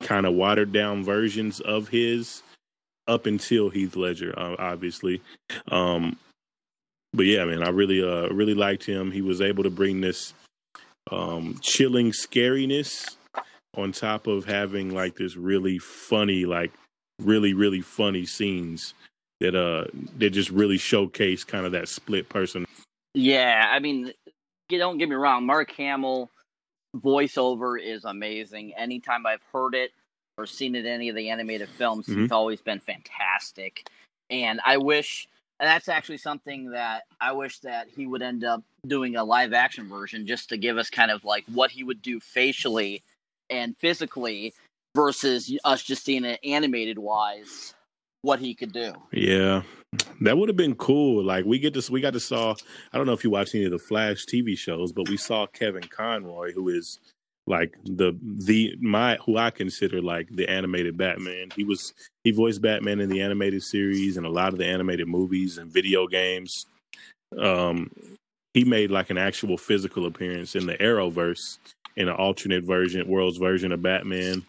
kind 0.00 0.26
of 0.26 0.34
watered 0.34 0.72
down 0.72 1.04
versions 1.04 1.60
of 1.60 1.86
his 1.86 2.42
up 3.06 3.26
until 3.26 3.70
Heath 3.70 3.94
Ledger, 3.94 4.36
uh, 4.36 4.56
obviously. 4.58 5.22
Um, 5.68 6.18
but 7.12 7.26
yeah, 7.26 7.44
man, 7.44 7.62
I 7.62 7.68
really, 7.68 8.02
uh, 8.02 8.28
really 8.30 8.54
liked 8.54 8.84
him. 8.84 9.12
He 9.12 9.22
was 9.22 9.40
able 9.40 9.62
to 9.62 9.70
bring 9.70 10.00
this 10.00 10.34
um, 11.12 11.60
chilling 11.62 12.10
scariness 12.10 13.14
on 13.78 13.92
top 13.92 14.26
of 14.26 14.44
having 14.44 14.94
like 14.94 15.16
this 15.16 15.36
really 15.36 15.78
funny, 15.78 16.44
like 16.44 16.72
really, 17.20 17.54
really 17.54 17.80
funny 17.80 18.26
scenes 18.26 18.94
that 19.40 19.54
uh 19.54 19.84
that 20.18 20.30
just 20.30 20.50
really 20.50 20.78
showcase 20.78 21.44
kind 21.44 21.66
of 21.66 21.72
that 21.72 21.88
split 21.88 22.26
person 22.30 22.64
yeah, 23.16 23.70
I 23.72 23.78
mean, 23.78 24.12
don't 24.68 24.98
get 24.98 25.08
me 25.08 25.14
wrong. 25.14 25.46
Mark 25.46 25.72
Hamill 25.72 26.30
voiceover 26.94 27.82
is 27.82 28.04
amazing. 28.04 28.74
Anytime 28.76 29.24
I've 29.26 29.40
heard 29.50 29.74
it 29.74 29.92
or 30.36 30.44
seen 30.44 30.74
it 30.74 30.84
in 30.84 30.92
any 30.92 31.08
of 31.08 31.16
the 31.16 31.30
animated 31.30 31.70
films, 31.70 32.06
mm-hmm. 32.06 32.20
he's 32.20 32.30
always 32.30 32.60
been 32.60 32.78
fantastic. 32.78 33.88
And 34.28 34.60
I 34.66 34.76
wish 34.76 35.28
and 35.58 35.66
that's 35.66 35.88
actually 35.88 36.18
something 36.18 36.72
that 36.72 37.04
I 37.18 37.32
wish 37.32 37.60
that 37.60 37.88
he 37.88 38.06
would 38.06 38.20
end 38.20 38.44
up 38.44 38.62
doing 38.86 39.16
a 39.16 39.24
live 39.24 39.54
action 39.54 39.88
version 39.88 40.26
just 40.26 40.50
to 40.50 40.58
give 40.58 40.76
us 40.76 40.90
kind 40.90 41.10
of 41.10 41.24
like 41.24 41.46
what 41.46 41.70
he 41.70 41.84
would 41.84 42.02
do 42.02 42.20
facially 42.20 43.02
and 43.50 43.76
physically 43.78 44.54
versus 44.94 45.56
us 45.64 45.82
just 45.82 46.04
seeing 46.04 46.24
it 46.24 46.40
animated 46.42 46.98
wise 46.98 47.74
what 48.22 48.40
he 48.40 48.54
could 48.54 48.72
do. 48.72 48.92
Yeah. 49.12 49.62
That 50.20 50.36
would 50.36 50.48
have 50.48 50.56
been 50.56 50.74
cool. 50.74 51.22
Like 51.22 51.44
we 51.44 51.58
get 51.58 51.74
this 51.74 51.88
we 51.88 52.00
got 52.00 52.14
to 52.14 52.20
saw 52.20 52.54
I 52.92 52.98
don't 52.98 53.06
know 53.06 53.12
if 53.12 53.24
you 53.24 53.30
watched 53.30 53.54
any 53.54 53.64
of 53.64 53.70
the 53.70 53.78
Flash 53.78 54.24
TV 54.24 54.58
shows, 54.58 54.92
but 54.92 55.08
we 55.08 55.16
saw 55.16 55.46
Kevin 55.46 55.84
Conroy, 55.84 56.52
who 56.52 56.68
is 56.68 56.98
like 57.46 57.76
the 57.84 58.18
the 58.22 58.74
my 58.80 59.16
who 59.24 59.38
I 59.38 59.50
consider 59.50 60.02
like 60.02 60.28
the 60.30 60.48
animated 60.48 60.96
Batman. 60.96 61.50
He 61.54 61.64
was 61.64 61.94
he 62.24 62.32
voiced 62.32 62.60
Batman 62.60 63.00
in 63.00 63.08
the 63.08 63.22
animated 63.22 63.62
series 63.62 64.16
and 64.16 64.26
a 64.26 64.30
lot 64.30 64.52
of 64.52 64.58
the 64.58 64.66
animated 64.66 65.06
movies 65.06 65.58
and 65.58 65.72
video 65.72 66.06
games. 66.06 66.66
Um 67.38 67.90
he 68.54 68.64
made 68.64 68.90
like 68.90 69.10
an 69.10 69.18
actual 69.18 69.56
physical 69.56 70.06
appearance 70.06 70.56
in 70.56 70.66
the 70.66 70.76
Arrowverse 70.78 71.58
in 71.96 72.08
an 72.08 72.14
alternate 72.14 72.64
version, 72.64 73.06
world's 73.08 73.38
version 73.38 73.72
of 73.72 73.82
Batman 73.82 74.44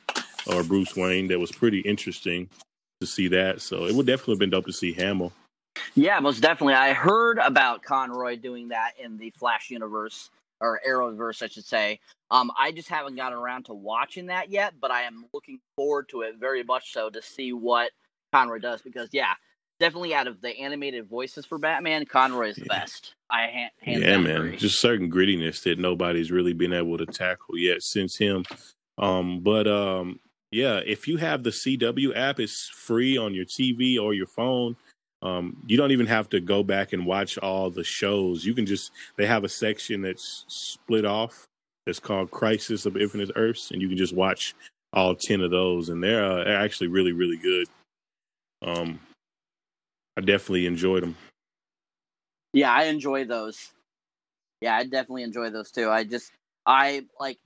or 0.47 0.63
Bruce 0.63 0.95
Wayne 0.95 1.27
that 1.27 1.39
was 1.39 1.51
pretty 1.51 1.79
interesting 1.79 2.49
to 3.01 3.07
see 3.07 3.27
that. 3.29 3.61
So 3.61 3.85
it 3.85 3.95
would 3.95 4.05
definitely 4.05 4.33
have 4.33 4.39
been 4.39 4.49
dope 4.49 4.65
to 4.65 4.73
see 4.73 4.93
Hamill. 4.93 5.31
Yeah, 5.95 6.19
most 6.19 6.41
definitely. 6.41 6.73
I 6.73 6.93
heard 6.93 7.37
about 7.39 7.83
Conroy 7.83 8.35
doing 8.35 8.69
that 8.69 8.93
in 9.03 9.17
the 9.17 9.29
Flash 9.31 9.69
universe 9.69 10.29
or 10.59 10.81
Arrowverse, 10.87 11.43
I 11.43 11.47
should 11.47 11.65
say. 11.65 11.99
Um, 12.31 12.51
I 12.57 12.71
just 12.71 12.89
haven't 12.89 13.15
gotten 13.15 13.37
around 13.37 13.65
to 13.65 13.73
watching 13.73 14.27
that 14.27 14.49
yet, 14.49 14.73
but 14.79 14.91
I 14.91 15.03
am 15.03 15.25
looking 15.33 15.59
forward 15.75 16.09
to 16.09 16.21
it 16.21 16.35
very 16.39 16.63
much 16.63 16.93
so 16.93 17.09
to 17.09 17.21
see 17.21 17.53
what 17.53 17.91
Conroy 18.33 18.59
does 18.59 18.81
because, 18.81 19.09
yeah, 19.11 19.33
definitely 19.79 20.13
out 20.13 20.27
of 20.27 20.41
the 20.41 20.57
animated 20.57 21.07
voices 21.07 21.45
for 21.45 21.57
Batman, 21.57 22.05
Conroy 22.05 22.49
is 22.49 22.55
the 22.55 22.67
yeah. 22.69 22.79
best. 22.79 23.13
I 23.29 23.69
hand 23.81 24.01
yeah, 24.01 24.17
man, 24.17 24.35
agree. 24.37 24.57
just 24.57 24.79
certain 24.79 25.11
grittiness 25.11 25.63
that 25.63 25.79
nobody's 25.79 26.31
really 26.31 26.53
been 26.53 26.73
able 26.73 26.97
to 26.97 27.05
tackle 27.05 27.57
yet 27.57 27.81
since 27.81 28.17
him. 28.17 28.45
Um, 28.97 29.41
but 29.41 29.67
um, 29.67 30.19
yeah, 30.51 30.79
if 30.85 31.07
you 31.07 31.17
have 31.17 31.43
the 31.43 31.49
CW 31.49 32.15
app, 32.15 32.39
it's 32.39 32.69
free 32.73 33.17
on 33.17 33.33
your 33.33 33.45
TV 33.45 33.99
or 33.99 34.13
your 34.13 34.27
phone. 34.27 34.77
Um, 35.21 35.63
you 35.67 35.77
don't 35.77 35.91
even 35.91 36.05
have 36.05 36.29
to 36.29 36.39
go 36.39 36.63
back 36.63 36.93
and 36.93 37.05
watch 37.05 37.37
all 37.39 37.69
the 37.69 37.83
shows. 37.83 38.45
You 38.45 38.53
can 38.53 38.65
just 38.65 38.91
they 39.17 39.25
have 39.25 39.43
a 39.43 39.49
section 39.49 40.01
that's 40.01 40.45
split 40.47 41.05
off. 41.05 41.45
It's 41.85 41.99
called 41.99 42.31
Crisis 42.31 42.85
of 42.85 42.97
Infinite 42.97 43.31
Earths, 43.35 43.71
and 43.71 43.81
you 43.81 43.87
can 43.87 43.97
just 43.97 44.15
watch 44.15 44.55
all 44.93 45.15
ten 45.15 45.41
of 45.41 45.51
those, 45.51 45.89
and 45.89 46.03
they're, 46.03 46.23
uh, 46.23 46.43
they're 46.43 46.59
actually 46.59 46.87
really 46.87 47.13
really 47.13 47.37
good. 47.37 47.67
Um, 48.61 48.99
I 50.17 50.21
definitely 50.21 50.65
enjoyed 50.65 51.03
them. 51.03 51.15
Yeah, 52.51 52.73
I 52.73 52.85
enjoy 52.85 53.25
those. 53.25 53.71
Yeah, 54.61 54.75
I 54.75 54.83
definitely 54.83 55.23
enjoy 55.23 55.51
those 55.51 55.71
too. 55.71 55.89
I 55.91 56.03
just 56.03 56.31
I 56.65 57.05
like 57.19 57.37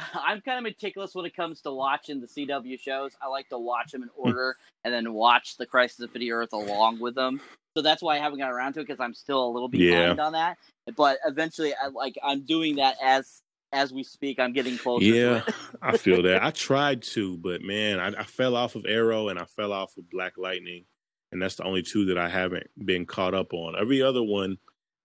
I'm 0.14 0.40
kind 0.40 0.58
of 0.58 0.64
meticulous 0.64 1.14
when 1.14 1.24
it 1.24 1.36
comes 1.36 1.60
to 1.62 1.72
watching 1.72 2.20
the 2.20 2.26
CW 2.26 2.80
shows. 2.80 3.12
I 3.22 3.28
like 3.28 3.48
to 3.50 3.58
watch 3.58 3.92
them 3.92 4.02
in 4.02 4.08
hmm. 4.08 4.28
order 4.28 4.56
and 4.84 4.92
then 4.92 5.12
watch 5.12 5.56
the 5.56 5.66
Crisis 5.66 6.00
of 6.00 6.10
Infinite 6.10 6.32
Earth 6.32 6.52
along 6.52 6.98
with 6.98 7.14
them. 7.14 7.40
So 7.76 7.82
that's 7.82 8.02
why 8.02 8.16
I 8.16 8.18
haven't 8.18 8.40
got 8.40 8.50
around 8.50 8.72
to 8.74 8.80
it 8.80 8.88
because 8.88 9.00
I'm 9.00 9.14
still 9.14 9.46
a 9.46 9.50
little 9.50 9.68
behind 9.68 10.18
yeah. 10.18 10.24
on 10.24 10.32
that. 10.32 10.58
But 10.96 11.18
eventually, 11.24 11.72
I 11.72 11.88
like 11.88 12.16
I'm 12.22 12.40
doing 12.40 12.76
that 12.76 12.96
as 13.02 13.42
as 13.72 13.92
we 13.92 14.02
speak. 14.02 14.40
I'm 14.40 14.52
getting 14.52 14.76
closer. 14.76 15.04
Yeah, 15.04 15.42
I 15.82 15.96
feel 15.96 16.22
that. 16.22 16.42
I 16.42 16.50
tried 16.50 17.02
to, 17.02 17.36
but 17.36 17.62
man, 17.62 18.00
I, 18.00 18.08
I 18.08 18.24
fell 18.24 18.56
off 18.56 18.74
of 18.74 18.86
Arrow 18.88 19.28
and 19.28 19.38
I 19.38 19.44
fell 19.44 19.72
off 19.72 19.96
of 19.96 20.10
Black 20.10 20.36
Lightning, 20.36 20.84
and 21.32 21.40
that's 21.40 21.56
the 21.56 21.64
only 21.64 21.82
two 21.82 22.06
that 22.06 22.18
I 22.18 22.28
haven't 22.28 22.68
been 22.84 23.06
caught 23.06 23.34
up 23.34 23.52
on. 23.52 23.74
Every 23.78 24.02
other 24.02 24.22
one 24.22 24.58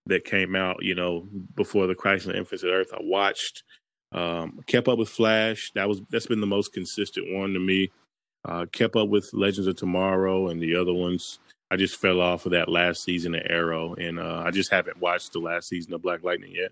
that 0.06 0.24
came 0.24 0.54
out, 0.54 0.82
you 0.82 0.94
know, 0.94 1.26
before 1.54 1.86
the 1.86 1.94
Crisis 1.94 2.28
of 2.28 2.36
Infinite 2.36 2.72
Earth, 2.72 2.90
I 2.92 2.98
watched. 3.00 3.64
Um, 4.12 4.60
kept 4.66 4.88
up 4.88 4.98
with 4.98 5.08
Flash. 5.08 5.72
That 5.74 5.88
was 5.88 6.00
that's 6.10 6.26
been 6.26 6.40
the 6.40 6.46
most 6.46 6.72
consistent 6.72 7.34
one 7.34 7.52
to 7.52 7.58
me. 7.58 7.90
Uh, 8.44 8.64
kept 8.70 8.94
up 8.94 9.08
with 9.08 9.28
Legends 9.32 9.66
of 9.66 9.76
Tomorrow 9.76 10.48
and 10.48 10.62
the 10.62 10.76
other 10.76 10.94
ones. 10.94 11.40
I 11.70 11.76
just 11.76 11.96
fell 11.96 12.20
off 12.20 12.46
of 12.46 12.52
that 12.52 12.68
last 12.68 13.02
season 13.02 13.34
of 13.34 13.42
Arrow, 13.46 13.94
and 13.94 14.20
uh, 14.20 14.44
I 14.46 14.52
just 14.52 14.70
haven't 14.70 15.00
watched 15.00 15.32
the 15.32 15.40
last 15.40 15.68
season 15.68 15.92
of 15.94 16.02
Black 16.02 16.22
Lightning 16.22 16.52
yet. 16.54 16.70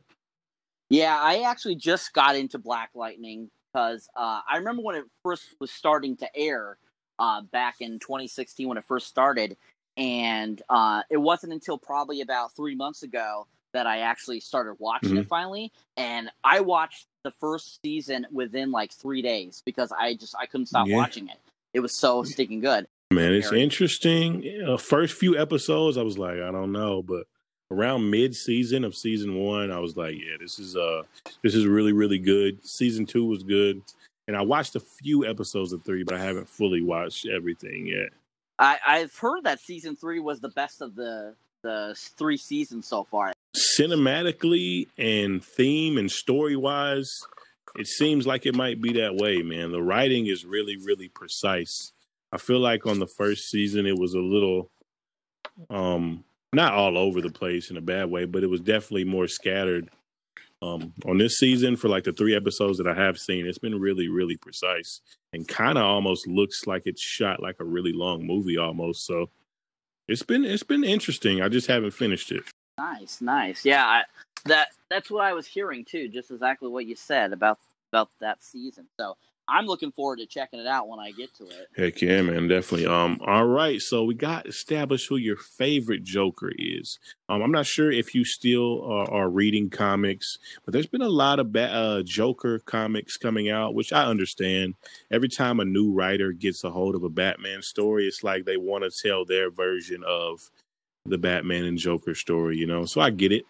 Yeah, 0.88 1.18
I 1.20 1.40
actually 1.40 1.74
just 1.74 2.12
got 2.12 2.36
into 2.36 2.58
Black 2.58 2.90
Lightning 2.94 3.50
because 3.72 4.08
uh, 4.14 4.40
I 4.48 4.58
remember 4.58 4.82
when 4.82 4.94
it 4.94 5.04
first 5.24 5.56
was 5.58 5.72
starting 5.72 6.16
to 6.18 6.36
air 6.36 6.78
uh, 7.18 7.42
back 7.42 7.76
in 7.80 7.98
2016 7.98 8.68
when 8.68 8.78
it 8.78 8.84
first 8.84 9.06
started, 9.06 9.56
and 9.96 10.60
uh, 10.68 11.02
it 11.10 11.16
wasn't 11.16 11.52
until 11.52 11.78
probably 11.78 12.20
about 12.20 12.54
three 12.54 12.74
months 12.74 13.02
ago 13.02 13.46
that 13.72 13.86
I 13.86 14.00
actually 14.00 14.40
started 14.40 14.76
watching 14.78 15.10
mm-hmm. 15.10 15.18
it 15.18 15.28
finally, 15.28 15.72
and 15.96 16.30
I 16.42 16.60
watched 16.60 17.06
the 17.24 17.32
first 17.32 17.80
season 17.82 18.26
within 18.32 18.70
like 18.70 18.92
three 18.92 19.22
days 19.22 19.62
because 19.64 19.92
I 19.92 20.14
just 20.14 20.34
I 20.38 20.46
couldn't 20.46 20.66
stop 20.66 20.86
yeah. 20.86 20.96
watching 20.96 21.28
it. 21.28 21.38
It 21.72 21.80
was 21.80 21.94
so 21.94 22.22
stinking 22.22 22.60
good. 22.60 22.86
Man, 23.10 23.32
it's 23.32 23.52
interesting. 23.52 24.64
Uh, 24.66 24.76
first 24.76 25.14
few 25.14 25.38
episodes, 25.38 25.98
I 25.98 26.02
was 26.02 26.18
like, 26.18 26.38
I 26.38 26.50
don't 26.50 26.72
know, 26.72 27.02
but 27.02 27.26
around 27.70 28.10
mid 28.10 28.34
season 28.34 28.84
of 28.84 28.94
season 28.94 29.34
one, 29.34 29.70
I 29.70 29.78
was 29.78 29.96
like, 29.96 30.14
yeah, 30.14 30.36
this 30.40 30.58
is 30.58 30.76
uh, 30.76 31.02
this 31.42 31.54
is 31.54 31.66
really 31.66 31.92
really 31.92 32.18
good. 32.18 32.64
Season 32.66 33.06
two 33.06 33.26
was 33.26 33.42
good, 33.42 33.82
and 34.26 34.36
I 34.36 34.42
watched 34.42 34.76
a 34.76 34.80
few 34.80 35.26
episodes 35.26 35.72
of 35.72 35.82
three, 35.82 36.02
but 36.02 36.14
I 36.14 36.22
haven't 36.22 36.48
fully 36.48 36.82
watched 36.82 37.26
everything 37.26 37.86
yet. 37.86 38.10
I, 38.58 38.78
I've 38.86 39.16
heard 39.16 39.44
that 39.44 39.60
season 39.60 39.96
three 39.96 40.20
was 40.20 40.40
the 40.40 40.50
best 40.50 40.80
of 40.80 40.94
the 40.94 41.34
the 41.62 41.96
three 42.18 42.36
seasons 42.36 42.86
so 42.86 43.04
far. 43.04 43.32
Cinematically 43.56 44.86
and 44.98 45.42
theme 45.42 45.96
and 45.96 46.10
story 46.10 46.56
wise, 46.56 47.10
it 47.76 47.86
seems 47.86 48.26
like 48.26 48.44
it 48.44 48.54
might 48.54 48.82
be 48.82 48.92
that 48.94 49.16
way, 49.16 49.42
man. 49.42 49.72
The 49.72 49.82
writing 49.82 50.26
is 50.26 50.44
really, 50.44 50.76
really 50.76 51.08
precise. 51.08 51.92
I 52.30 52.36
feel 52.36 52.60
like 52.60 52.86
on 52.86 52.98
the 52.98 53.06
first 53.06 53.48
season 53.48 53.86
it 53.86 53.98
was 53.98 54.14
a 54.14 54.20
little 54.20 54.70
um 55.70 56.24
not 56.52 56.74
all 56.74 56.96
over 56.96 57.20
the 57.20 57.30
place 57.30 57.70
in 57.70 57.76
a 57.76 57.80
bad 57.80 58.10
way, 58.10 58.26
but 58.26 58.44
it 58.44 58.50
was 58.50 58.60
definitely 58.60 59.04
more 59.04 59.26
scattered. 59.26 59.90
Um, 60.64 60.94
on 61.04 61.18
this 61.18 61.36
season, 61.38 61.76
for 61.76 61.88
like 61.88 62.04
the 62.04 62.12
three 62.12 62.34
episodes 62.34 62.78
that 62.78 62.86
I 62.86 62.94
have 62.94 63.18
seen, 63.18 63.46
it's 63.46 63.58
been 63.58 63.78
really, 63.78 64.08
really 64.08 64.36
precise 64.36 65.00
and 65.32 65.46
kind 65.46 65.76
of 65.76 65.84
almost 65.84 66.26
looks 66.26 66.66
like 66.66 66.82
it's 66.86 67.02
shot 67.02 67.42
like 67.42 67.56
a 67.60 67.64
really 67.64 67.92
long 67.92 68.26
movie 68.26 68.56
almost. 68.56 69.04
So 69.04 69.28
it's 70.08 70.22
been 70.22 70.44
it's 70.44 70.62
been 70.62 70.84
interesting. 70.84 71.42
I 71.42 71.48
just 71.48 71.66
haven't 71.66 71.90
finished 71.90 72.32
it. 72.32 72.44
Nice, 72.78 73.20
nice. 73.20 73.64
Yeah, 73.64 73.84
I, 73.84 74.02
that 74.46 74.68
that's 74.88 75.10
what 75.10 75.24
I 75.24 75.34
was 75.34 75.46
hearing 75.46 75.84
too. 75.84 76.08
Just 76.08 76.30
exactly 76.30 76.68
what 76.68 76.86
you 76.86 76.96
said 76.96 77.32
about 77.32 77.58
about 77.92 78.08
that 78.20 78.42
season. 78.42 78.86
So 78.98 79.16
I'm 79.46 79.66
looking 79.66 79.92
forward 79.92 80.18
to 80.18 80.26
checking 80.26 80.58
it 80.58 80.66
out 80.66 80.88
when 80.88 80.98
I 80.98 81.10
get 81.10 81.34
to 81.36 81.44
it. 81.44 81.68
Heck 81.76 82.00
yeah, 82.00 82.22
man, 82.22 82.48
definitely. 82.48 82.86
Um, 82.86 83.20
all 83.26 83.46
right, 83.46 83.80
so 83.80 84.04
we 84.04 84.14
got 84.14 84.46
established 84.46 85.08
who 85.08 85.16
your 85.16 85.36
favorite 85.36 86.02
Joker 86.02 86.50
is. 86.56 86.98
Um, 87.28 87.42
I'm 87.42 87.52
not 87.52 87.66
sure 87.66 87.90
if 87.90 88.14
you 88.14 88.24
still 88.24 88.82
are, 88.90 89.10
are 89.10 89.28
reading 89.28 89.68
comics, 89.68 90.38
but 90.64 90.72
there's 90.72 90.86
been 90.86 91.02
a 91.02 91.08
lot 91.08 91.38
of 91.38 91.52
ba- 91.52 91.72
uh, 91.72 92.02
Joker 92.02 92.58
comics 92.60 93.16
coming 93.16 93.50
out, 93.50 93.74
which 93.74 93.92
I 93.92 94.04
understand. 94.04 94.74
Every 95.10 95.28
time 95.28 95.60
a 95.60 95.64
new 95.64 95.92
writer 95.92 96.32
gets 96.32 96.64
a 96.64 96.70
hold 96.70 96.94
of 96.94 97.04
a 97.04 97.10
Batman 97.10 97.60
story, 97.60 98.06
it's 98.06 98.24
like 98.24 98.44
they 98.44 98.56
want 98.56 98.84
to 98.84 98.90
tell 98.90 99.24
their 99.24 99.50
version 99.50 100.02
of 100.06 100.50
the 101.04 101.18
Batman 101.18 101.64
and 101.64 101.78
Joker 101.78 102.14
story, 102.14 102.56
you 102.56 102.66
know. 102.66 102.86
So 102.86 103.00
I 103.00 103.10
get 103.10 103.32
it. 103.32 103.44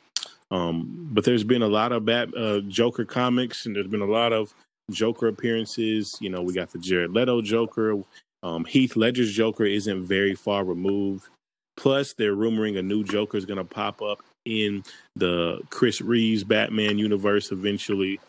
Um, 0.50 1.08
but 1.12 1.24
there's 1.24 1.44
been 1.44 1.62
a 1.62 1.68
lot 1.68 1.92
of 1.92 2.04
Bat 2.04 2.36
uh, 2.36 2.60
Joker 2.60 3.04
comics, 3.04 3.66
and 3.66 3.74
there's 3.74 3.86
been 3.86 4.02
a 4.02 4.06
lot 4.06 4.32
of 4.32 4.54
Joker 4.90 5.28
appearances. 5.28 6.16
You 6.20 6.30
know, 6.30 6.42
we 6.42 6.54
got 6.54 6.72
the 6.72 6.78
Jared 6.78 7.12
Leto 7.12 7.42
Joker. 7.42 8.02
Um, 8.42 8.64
Heath 8.64 8.96
Ledger's 8.96 9.32
Joker 9.32 9.64
isn't 9.64 10.04
very 10.04 10.34
far 10.34 10.64
removed. 10.64 11.28
Plus, 11.76 12.12
they're 12.12 12.36
rumoring 12.36 12.78
a 12.78 12.82
new 12.82 13.02
Joker 13.02 13.36
is 13.36 13.46
going 13.46 13.58
to 13.58 13.64
pop 13.64 14.00
up 14.00 14.20
in 14.44 14.84
the 15.16 15.60
Chris 15.70 16.00
Reeves 16.00 16.44
Batman 16.44 16.98
universe 16.98 17.50
eventually. 17.50 18.20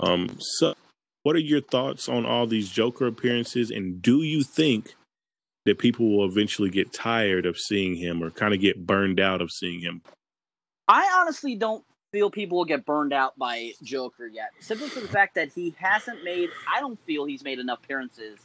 Um, 0.00 0.36
so, 0.38 0.74
what 1.22 1.36
are 1.36 1.40
your 1.40 1.60
thoughts 1.60 2.08
on 2.08 2.24
all 2.24 2.46
these 2.46 2.70
Joker 2.70 3.06
appearances? 3.06 3.70
And 3.70 4.00
do 4.00 4.22
you 4.22 4.42
think 4.42 4.94
that 5.64 5.78
people 5.78 6.16
will 6.16 6.26
eventually 6.26 6.70
get 6.70 6.92
tired 6.92 7.46
of 7.46 7.58
seeing 7.58 7.96
him 7.96 8.22
or 8.22 8.30
kind 8.30 8.54
of 8.54 8.60
get 8.60 8.86
burned 8.86 9.20
out 9.20 9.40
of 9.40 9.50
seeing 9.50 9.80
him? 9.80 10.02
I 10.88 11.20
honestly 11.20 11.56
don't 11.56 11.84
feel 12.14 12.30
people 12.30 12.58
will 12.58 12.64
get 12.64 12.86
burned 12.86 13.12
out 13.12 13.36
by 13.36 13.72
Joker 13.82 14.28
yet, 14.28 14.50
simply 14.60 14.88
for 14.88 15.00
the 15.00 15.08
fact 15.08 15.34
that 15.34 15.52
he 15.52 15.74
hasn't 15.78 16.22
made. 16.22 16.48
I 16.72 16.78
don't 16.78 16.98
feel 17.04 17.24
he's 17.24 17.42
made 17.42 17.58
enough 17.58 17.80
appearances 17.82 18.38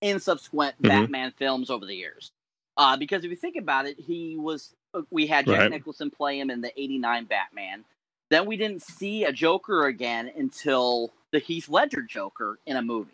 in 0.00 0.20
subsequent 0.20 0.76
mm-hmm. 0.76 0.86
Batman 0.86 1.32
films 1.36 1.70
over 1.70 1.84
the 1.84 1.94
years. 1.94 2.30
Uh, 2.76 2.96
because 2.96 3.24
if 3.24 3.30
you 3.30 3.36
think 3.36 3.56
about 3.56 3.86
it, 3.86 3.98
he 3.98 4.36
was. 4.36 4.72
Uh, 4.94 5.02
we 5.10 5.26
had 5.26 5.44
Jack 5.44 5.58
right. 5.58 5.70
Nicholson 5.70 6.08
play 6.10 6.38
him 6.38 6.50
in 6.50 6.60
the 6.60 6.70
'89 6.80 7.24
Batman. 7.24 7.84
Then 8.30 8.46
we 8.46 8.56
didn't 8.56 8.82
see 8.82 9.24
a 9.24 9.32
Joker 9.32 9.86
again 9.86 10.30
until 10.36 11.12
the 11.32 11.40
Heath 11.40 11.68
Ledger 11.68 12.02
Joker 12.02 12.60
in 12.64 12.76
a 12.76 12.82
movie. 12.82 13.10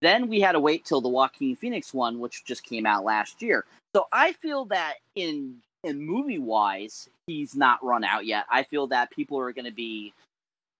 Then 0.00 0.28
we 0.28 0.40
had 0.40 0.52
to 0.52 0.60
wait 0.60 0.84
till 0.84 1.00
the 1.00 1.08
Joaquin 1.08 1.56
Phoenix 1.56 1.92
one, 1.92 2.20
which 2.20 2.44
just 2.44 2.62
came 2.62 2.86
out 2.86 3.02
last 3.02 3.42
year. 3.42 3.64
So 3.96 4.06
I 4.12 4.30
feel 4.34 4.66
that 4.66 4.94
in 5.16 5.56
in 5.84 6.04
movie 6.04 6.38
wise, 6.38 7.08
he's 7.26 7.54
not 7.54 7.84
run 7.84 8.04
out 8.04 8.26
yet. 8.26 8.46
I 8.50 8.62
feel 8.62 8.86
that 8.88 9.10
people 9.10 9.38
are 9.38 9.52
going 9.52 9.64
to 9.64 9.70
be 9.70 10.12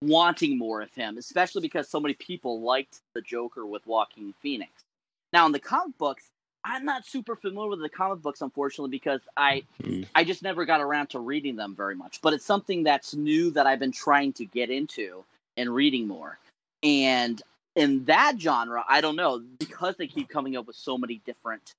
wanting 0.03 0.59
more 0.59 0.81
of 0.81 0.93
him, 0.95 1.19
especially 1.19 1.63
because 1.63 1.89
so 1.89 2.01
many 2.01 2.15
people 2.15 2.61
liked 2.61 3.01
the 3.15 3.21
Joker 3.21 3.67
with 3.67 3.87
Joaquin 3.87 4.35
Phoenix. 4.41 4.71
Now, 5.33 5.47
in 5.47 5.53
the 5.53 5.59
comic 5.59 5.97
books, 5.99 6.25
I'm 6.65 6.85
not 6.85 7.07
super 7.07 7.37
familiar 7.37 7.71
with 7.71 7.81
the 7.81 7.89
comic 7.89 8.21
books, 8.21 8.41
unfortunately, 8.41 8.91
because 8.91 9.21
I 9.37 9.63
mm. 9.83 10.07
I 10.15 10.25
just 10.25 10.43
never 10.43 10.65
got 10.65 10.81
around 10.81 11.11
to 11.11 11.19
reading 11.19 11.57
them 11.57 11.75
very 11.75 11.95
much. 11.95 12.21
But 12.21 12.33
it's 12.33 12.45
something 12.45 12.83
that's 12.83 13.15
new 13.15 13.51
that 13.53 13.67
I've 13.67 13.79
been 13.79 13.93
trying 13.93 14.33
to 14.35 14.45
get 14.45 14.71
into 14.71 15.25
and 15.57 15.75
reading 15.75 16.07
more. 16.07 16.39
And 16.83 17.41
in 17.77 18.05
that 18.05 18.35
genre, 18.39 18.85
I 18.89 19.01
don't 19.01 19.17
know 19.17 19.43
because 19.59 19.97
they 19.97 20.07
keep 20.07 20.29
coming 20.29 20.57
up 20.57 20.67
with 20.67 20.77
so 20.77 20.99
many 20.99 21.21
different 21.25 21.75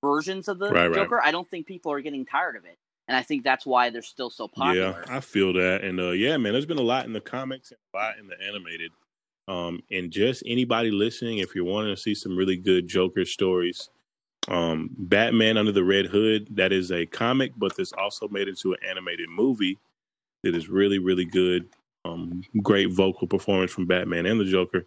versions 0.00 0.48
of 0.48 0.58
the 0.58 0.70
right, 0.70 0.92
Joker. 0.92 1.16
Right. 1.16 1.28
I 1.28 1.30
don't 1.30 1.48
think 1.48 1.66
people 1.66 1.92
are 1.92 2.00
getting 2.00 2.24
tired 2.24 2.56
of 2.56 2.64
it, 2.64 2.78
and 3.08 3.16
I 3.16 3.22
think 3.22 3.44
that's 3.44 3.66
why 3.66 3.90
they're 3.90 4.02
still 4.02 4.30
so 4.30 4.48
popular. 4.48 5.04
Yeah, 5.06 5.14
I 5.16 5.20
feel 5.20 5.52
that, 5.54 5.82
and 5.82 6.00
uh, 6.00 6.10
yeah, 6.10 6.36
man, 6.36 6.52
there's 6.52 6.66
been 6.66 6.78
a 6.78 6.82
lot 6.82 7.06
in 7.06 7.12
the 7.12 7.20
comics 7.20 7.70
and 7.70 7.78
a 7.94 7.96
lot 7.96 8.18
in 8.18 8.26
the 8.28 8.36
animated. 8.46 8.92
Um, 9.48 9.80
and 9.92 10.10
just 10.10 10.42
anybody 10.44 10.90
listening, 10.90 11.38
if 11.38 11.54
you're 11.54 11.64
wanting 11.64 11.94
to 11.94 12.00
see 12.00 12.14
some 12.14 12.36
really 12.36 12.56
good 12.56 12.88
Joker 12.88 13.24
stories, 13.24 13.90
um, 14.48 14.90
Batman 14.98 15.56
Under 15.56 15.72
the 15.72 15.84
Red 15.84 16.06
Hood, 16.06 16.48
that 16.56 16.72
is 16.72 16.90
a 16.90 17.06
comic, 17.06 17.52
but 17.56 17.76
that's 17.76 17.92
also 17.92 18.28
made 18.28 18.48
into 18.48 18.72
an 18.72 18.78
animated 18.88 19.28
movie 19.28 19.78
that 20.42 20.54
is 20.54 20.68
really, 20.68 20.98
really 20.98 21.24
good. 21.24 21.68
Um, 22.04 22.42
great 22.62 22.92
vocal 22.92 23.26
performance 23.26 23.72
from 23.72 23.86
Batman 23.86 24.26
and 24.26 24.38
the 24.38 24.44
Joker. 24.44 24.86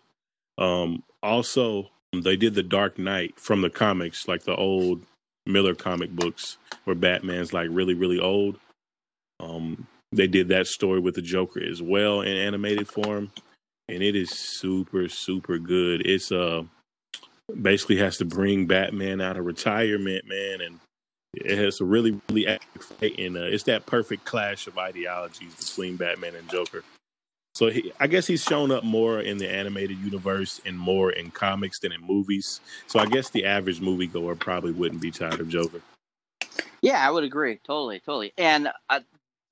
Um, 0.57 1.03
also, 1.21 1.89
they 2.13 2.35
did 2.35 2.55
the 2.55 2.63
Dark 2.63 2.97
Knight 2.97 3.39
from 3.39 3.61
the 3.61 3.69
comics, 3.69 4.27
like 4.27 4.43
the 4.43 4.55
old 4.55 5.03
Miller 5.45 5.75
comic 5.75 6.11
books, 6.11 6.57
where 6.83 6.95
Batman's 6.95 7.53
like 7.53 7.69
really, 7.71 7.93
really 7.93 8.19
old. 8.19 8.59
Um, 9.39 9.87
they 10.11 10.27
did 10.27 10.47
that 10.49 10.67
story 10.67 10.99
with 10.99 11.15
the 11.15 11.21
Joker 11.21 11.63
as 11.63 11.81
well 11.81 12.21
in 12.21 12.35
animated 12.35 12.87
form, 12.87 13.31
and 13.87 14.03
it 14.03 14.15
is 14.15 14.31
super, 14.31 15.07
super 15.07 15.59
good. 15.59 16.05
It's 16.05 16.31
uh 16.31 16.63
basically 17.61 17.97
has 17.97 18.17
to 18.17 18.25
bring 18.25 18.67
Batman 18.67 19.21
out 19.21 19.37
of 19.37 19.45
retirement, 19.45 20.25
man, 20.27 20.61
and 20.61 20.79
It 21.33 21.57
has 21.57 21.79
a 21.79 21.85
really, 21.85 22.19
really 22.29 22.47
epic 22.47 22.81
fight, 22.81 23.19
and 23.19 23.37
uh, 23.37 23.41
it's 23.41 23.63
that 23.63 23.85
perfect 23.85 24.25
clash 24.25 24.65
of 24.65 24.77
ideologies 24.79 25.53
between 25.55 25.95
Batman 25.95 26.35
and 26.35 26.49
Joker. 26.49 26.83
So 27.59 27.69
he, 27.69 27.91
I 27.99 28.07
guess 28.07 28.25
he's 28.25 28.41
shown 28.41 28.71
up 28.71 28.85
more 28.85 29.19
in 29.19 29.37
the 29.37 29.51
animated 29.51 29.97
universe 29.97 30.61
and 30.65 30.79
more 30.79 31.11
in 31.11 31.29
comics 31.29 31.77
than 31.79 31.91
in 31.91 31.99
movies. 31.99 32.61
So 32.87 32.99
I 32.99 33.05
guess 33.05 33.31
the 33.31 33.43
average 33.43 33.81
moviegoer 33.81 34.39
probably 34.39 34.71
wouldn't 34.71 35.01
be 35.01 35.11
tired 35.11 35.41
of 35.41 35.49
Joker. 35.49 35.81
Yeah, 36.81 37.05
I 37.05 37.11
would 37.11 37.25
agree. 37.25 37.59
Totally, 37.65 37.99
totally. 37.99 38.31
And 38.37 38.69
uh, 38.89 39.01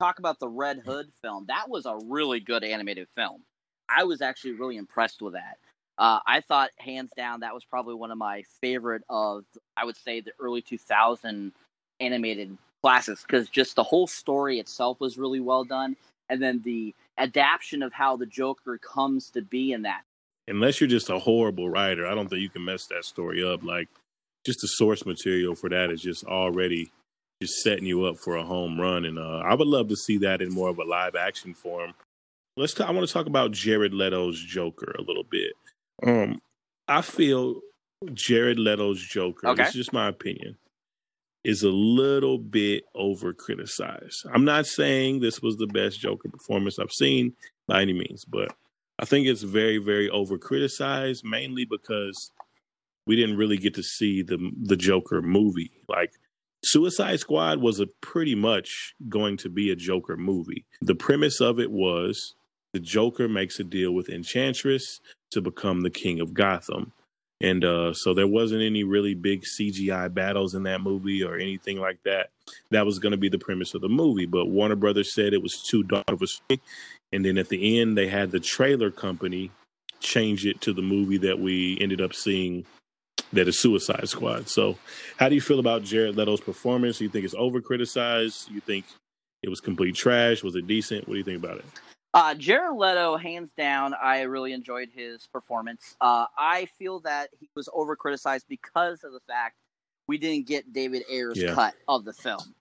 talk 0.00 0.20
about 0.20 0.40
the 0.40 0.48
Red 0.48 0.78
Hood 0.86 1.10
film. 1.20 1.44
That 1.48 1.68
was 1.68 1.84
a 1.84 1.98
really 2.06 2.40
good 2.40 2.64
animated 2.64 3.08
film. 3.14 3.42
I 3.90 4.04
was 4.04 4.22
actually 4.22 4.52
really 4.52 4.78
impressed 4.78 5.20
with 5.20 5.34
that. 5.34 5.58
Uh, 5.98 6.20
I 6.26 6.40
thought, 6.40 6.70
hands 6.78 7.12
down, 7.14 7.40
that 7.40 7.52
was 7.52 7.66
probably 7.66 7.94
one 7.94 8.10
of 8.10 8.16
my 8.16 8.42
favorite 8.62 9.02
of, 9.10 9.44
I 9.76 9.84
would 9.84 9.98
say, 9.98 10.22
the 10.22 10.32
early 10.40 10.62
2000 10.62 11.52
animated 12.00 12.56
classics 12.82 13.20
because 13.20 13.50
just 13.50 13.76
the 13.76 13.82
whole 13.82 14.06
story 14.06 14.60
itself 14.60 14.98
was 14.98 15.18
really 15.18 15.40
well 15.40 15.64
done. 15.64 15.94
And 16.30 16.40
then 16.40 16.62
the 16.64 16.94
adaptation 17.18 17.82
of 17.82 17.92
how 17.92 18.16
the 18.16 18.26
Joker 18.26 18.78
comes 18.78 19.30
to 19.30 19.42
be 19.42 19.72
in 19.72 19.82
that. 19.82 20.02
Unless 20.46 20.80
you're 20.80 20.88
just 20.88 21.10
a 21.10 21.18
horrible 21.18 21.68
writer, 21.68 22.06
I 22.06 22.14
don't 22.14 22.28
think 22.28 22.40
you 22.40 22.48
can 22.48 22.64
mess 22.64 22.86
that 22.86 23.04
story 23.04 23.44
up. 23.44 23.62
Like, 23.62 23.88
just 24.46 24.60
the 24.60 24.68
source 24.68 25.04
material 25.04 25.54
for 25.54 25.68
that 25.68 25.90
is 25.90 26.00
just 26.00 26.24
already 26.24 26.90
just 27.42 27.62
setting 27.62 27.84
you 27.84 28.04
up 28.04 28.16
for 28.16 28.36
a 28.36 28.44
home 28.44 28.80
run. 28.80 29.04
And 29.04 29.18
uh, 29.18 29.42
I 29.44 29.54
would 29.54 29.68
love 29.68 29.88
to 29.88 29.96
see 29.96 30.18
that 30.18 30.40
in 30.40 30.52
more 30.52 30.70
of 30.70 30.78
a 30.78 30.84
live 30.84 31.14
action 31.14 31.54
form. 31.54 31.94
Let's. 32.56 32.74
T- 32.74 32.82
I 32.82 32.90
want 32.90 33.06
to 33.06 33.12
talk 33.12 33.26
about 33.26 33.52
Jared 33.52 33.92
Leto's 33.92 34.42
Joker 34.42 34.94
a 34.98 35.02
little 35.02 35.24
bit. 35.24 35.52
Um, 36.02 36.40
I 36.88 37.02
feel 37.02 37.60
Jared 38.14 38.58
Leto's 38.58 39.00
Joker. 39.00 39.48
Okay. 39.48 39.62
This 39.62 39.68
is 39.70 39.74
just 39.74 39.92
my 39.92 40.08
opinion. 40.08 40.56
Is 41.44 41.62
a 41.62 41.70
little 41.70 42.38
bit 42.38 42.84
over 42.94 43.32
criticized. 43.32 44.26
I'm 44.34 44.44
not 44.44 44.66
saying 44.66 45.20
this 45.20 45.40
was 45.40 45.56
the 45.56 45.68
best 45.68 46.00
Joker 46.00 46.28
performance 46.28 46.78
I've 46.78 46.92
seen 46.92 47.34
by 47.66 47.80
any 47.80 47.92
means, 47.92 48.24
but 48.24 48.52
I 48.98 49.04
think 49.04 49.26
it's 49.26 49.42
very, 49.42 49.78
very 49.78 50.10
over 50.10 50.36
criticized, 50.36 51.24
mainly 51.24 51.64
because 51.64 52.32
we 53.06 53.16
didn't 53.16 53.36
really 53.36 53.56
get 53.56 53.74
to 53.74 53.82
see 53.82 54.22
the 54.22 54.50
the 54.60 54.76
Joker 54.76 55.22
movie. 55.22 55.70
Like 55.88 56.12
Suicide 56.64 57.20
Squad 57.20 57.60
was 57.60 57.78
a 57.78 57.86
pretty 58.00 58.34
much 58.34 58.94
going 59.08 59.36
to 59.38 59.48
be 59.48 59.70
a 59.70 59.76
Joker 59.76 60.16
movie. 60.16 60.66
The 60.82 60.94
premise 60.94 61.40
of 61.40 61.60
it 61.60 61.70
was 61.70 62.34
the 62.72 62.80
Joker 62.80 63.28
makes 63.28 63.60
a 63.60 63.64
deal 63.64 63.92
with 63.92 64.08
Enchantress 64.08 65.00
to 65.30 65.40
become 65.40 65.80
the 65.80 65.90
king 65.90 66.20
of 66.20 66.34
Gotham. 66.34 66.92
And 67.40 67.64
uh, 67.64 67.92
so 67.94 68.14
there 68.14 68.26
wasn't 68.26 68.62
any 68.62 68.82
really 68.82 69.14
big 69.14 69.44
CGI 69.44 70.12
battles 70.12 70.54
in 70.54 70.64
that 70.64 70.80
movie 70.80 71.22
or 71.22 71.36
anything 71.36 71.78
like 71.78 72.02
that. 72.04 72.30
That 72.70 72.84
was 72.84 72.98
going 72.98 73.12
to 73.12 73.18
be 73.18 73.28
the 73.28 73.38
premise 73.38 73.74
of 73.74 73.80
the 73.80 73.88
movie. 73.88 74.26
But 74.26 74.46
Warner 74.46 74.76
Brothers 74.76 75.14
said 75.14 75.32
it 75.32 75.42
was 75.42 75.62
too 75.62 75.84
dark 75.84 76.04
of 76.08 76.22
a 76.22 76.26
story. 76.26 76.60
And 77.12 77.24
then 77.24 77.38
at 77.38 77.48
the 77.48 77.80
end, 77.80 77.96
they 77.96 78.08
had 78.08 78.32
the 78.32 78.40
trailer 78.40 78.90
company 78.90 79.50
change 80.00 80.46
it 80.46 80.60
to 80.62 80.72
the 80.72 80.82
movie 80.82 81.18
that 81.18 81.38
we 81.38 81.78
ended 81.80 82.00
up 82.00 82.14
seeing 82.14 82.64
that 83.32 83.48
is 83.48 83.60
Suicide 83.60 84.08
Squad. 84.08 84.48
So, 84.48 84.78
how 85.16 85.28
do 85.28 85.34
you 85.34 85.40
feel 85.40 85.58
about 85.58 85.84
Jared 85.84 86.16
Leto's 86.16 86.40
performance? 86.40 86.98
Do 86.98 87.04
You 87.04 87.10
think 87.10 87.24
it's 87.24 87.34
over 87.34 87.60
criticized? 87.60 88.50
You 88.50 88.60
think 88.60 88.86
it 89.42 89.48
was 89.48 89.60
complete 89.60 89.94
trash? 89.94 90.42
Was 90.42 90.56
it 90.56 90.66
decent? 90.66 91.06
What 91.06 91.14
do 91.14 91.18
you 91.18 91.24
think 91.24 91.42
about 91.42 91.58
it? 91.58 91.64
Uh, 92.14 92.34
Jared 92.34 92.76
Leto, 92.76 93.16
hands 93.16 93.50
down, 93.56 93.94
I 93.94 94.22
really 94.22 94.52
enjoyed 94.52 94.88
his 94.94 95.26
performance. 95.26 95.94
Uh, 96.00 96.26
I 96.36 96.66
feel 96.78 97.00
that 97.00 97.28
he 97.38 97.48
was 97.54 97.68
over 97.72 97.96
criticized 97.96 98.46
because 98.48 99.04
of 99.04 99.12
the 99.12 99.20
fact 99.28 99.56
we 100.06 100.16
didn't 100.16 100.46
get 100.46 100.72
David 100.72 101.04
Ayer's 101.10 101.38
yeah. 101.38 101.54
cut 101.54 101.74
of 101.86 102.04
the 102.04 102.14
film. 102.14 102.54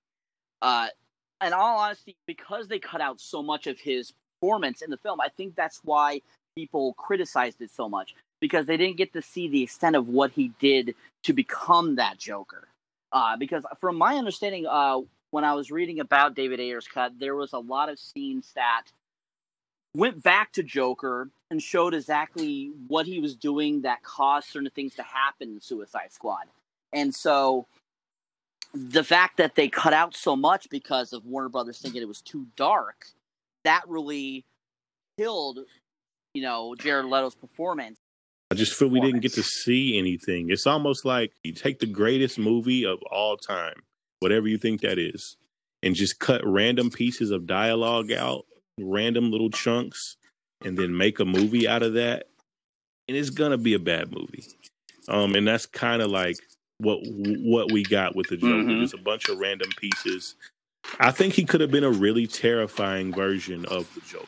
Uh, 0.62 0.88
in 1.46 1.54
all 1.54 1.78
honesty, 1.78 2.18
because 2.26 2.68
they 2.68 2.80
cut 2.80 3.00
out 3.00 3.22
so 3.22 3.42
much 3.42 3.68
of 3.68 3.80
his 3.80 4.12
performance 4.42 4.82
in 4.82 4.90
the 4.90 4.98
film, 4.98 5.22
I 5.22 5.30
think 5.30 5.56
that's 5.56 5.80
why 5.84 6.22
people 6.56 6.94
criticized 6.94 7.62
it 7.62 7.72
so 7.72 7.88
much 7.88 8.16
because 8.42 8.66
they 8.66 8.78
didn't 8.78 8.98
get 8.98 9.14
to 9.14 9.22
see 9.22 9.48
the 9.48 9.64
extent 9.64 9.96
of 9.96 10.08
what 10.08 10.32
he 10.32 10.52
did 10.60 10.94
to 11.24 11.34
become 11.34 11.96
that 11.96 12.18
Joker. 12.18 12.68
Uh, 13.12 13.38
because 13.38 13.64
from 13.80 13.98
my 13.98 14.16
understanding, 14.16 14.66
uh, 14.68 15.00
when 15.32 15.44
I 15.44 15.54
was 15.54 15.72
reading 15.72 16.00
about 16.00 16.36
David 16.36 16.60
Ayer's 16.60 16.88
cut, 16.88 17.14
there 17.20 17.36
was 17.36 17.54
a 17.54 17.60
lot 17.60 17.90
of 17.90 18.00
scenes 18.00 18.52
that 18.56 18.84
went 19.98 20.22
back 20.22 20.54
to 20.54 20.62
Joker 20.62 21.30
and 21.50 21.62
showed 21.62 21.96
exactly 21.96 22.72
what 22.88 23.08
he 23.08 23.20
was 23.20 23.36
doing 23.36 23.82
that 23.82 24.04
caused 24.04 24.48
certain 24.48 24.70
things 24.70 24.94
to 24.96 25.04
happen 25.04 25.50
in 25.50 25.60
Suicide 25.60 26.12
Squad. 26.14 26.46
And 26.94 27.16
so 27.16 27.66
the 28.74 29.04
fact 29.04 29.38
that 29.38 29.56
they 29.56 29.70
cut 29.70 29.94
out 29.94 30.16
so 30.16 30.36
much 30.36 30.70
because 30.70 31.14
of 31.14 31.26
Warner 31.26 31.50
Brothers 31.50 31.80
thinking 31.80 32.02
it 32.02 32.08
was 32.08 32.22
too 32.22 32.46
dark, 32.56 33.08
that 33.64 33.82
really 33.88 34.46
killed, 35.18 35.60
you 36.36 36.44
know, 36.44 36.76
Jared 36.76 37.08
Leto's 37.08 37.36
performance. 37.36 37.98
I 38.52 38.56
just 38.56 38.74
feel 38.74 38.90
we 38.90 39.02
didn't 39.02 39.22
get 39.22 39.34
to 39.34 39.44
see 39.44 39.98
anything. 39.98 40.52
It's 40.52 40.68
almost 40.68 41.06
like 41.06 41.34
you 41.44 41.54
take 41.54 41.80
the 41.80 41.88
greatest 41.88 42.38
movie 42.38 42.86
of 42.86 43.00
all 43.12 43.36
time, 43.36 43.82
whatever 44.20 44.48
you 44.48 44.60
think 44.60 44.82
that 44.82 45.00
is, 45.00 45.38
and 45.82 45.96
just 45.96 46.20
cut 46.20 46.42
random 46.46 46.92
pieces 46.92 47.32
of 47.32 47.48
dialogue 47.48 48.12
out, 48.12 48.46
random 48.80 49.32
little 49.32 49.50
chunks, 49.50 50.18
and 50.64 50.78
then 50.78 50.98
make 50.98 51.20
a 51.20 51.26
movie 51.26 51.68
out 51.68 51.84
of 51.84 51.94
that. 51.94 52.28
And 53.08 53.16
it's 53.16 53.30
gonna 53.30 53.58
be 53.58 53.74
a 53.74 53.80
bad 53.80 54.12
movie. 54.12 54.44
Um, 55.08 55.36
and 55.36 55.48
that's 55.48 55.66
kind 55.66 56.02
of 56.02 56.12
like 56.12 56.38
what 56.80 57.00
what 57.04 57.72
we 57.72 57.84
got 57.84 58.16
with 58.16 58.28
the 58.28 58.38
Joker. 58.38 58.64
Mm-hmm. 58.64 58.82
Just 58.82 58.94
a 58.94 59.02
bunch 59.02 59.30
of 59.30 59.38
random 59.40 59.70
pieces. 59.78 60.36
I 61.00 61.12
think 61.12 61.34
he 61.34 61.44
could 61.44 61.62
have 61.62 61.72
been 61.72 61.84
a 61.84 61.92
really 61.92 62.28
terrifying 62.28 63.14
version 63.14 63.66
of 63.66 63.94
the 63.94 64.02
Joker 64.02 64.28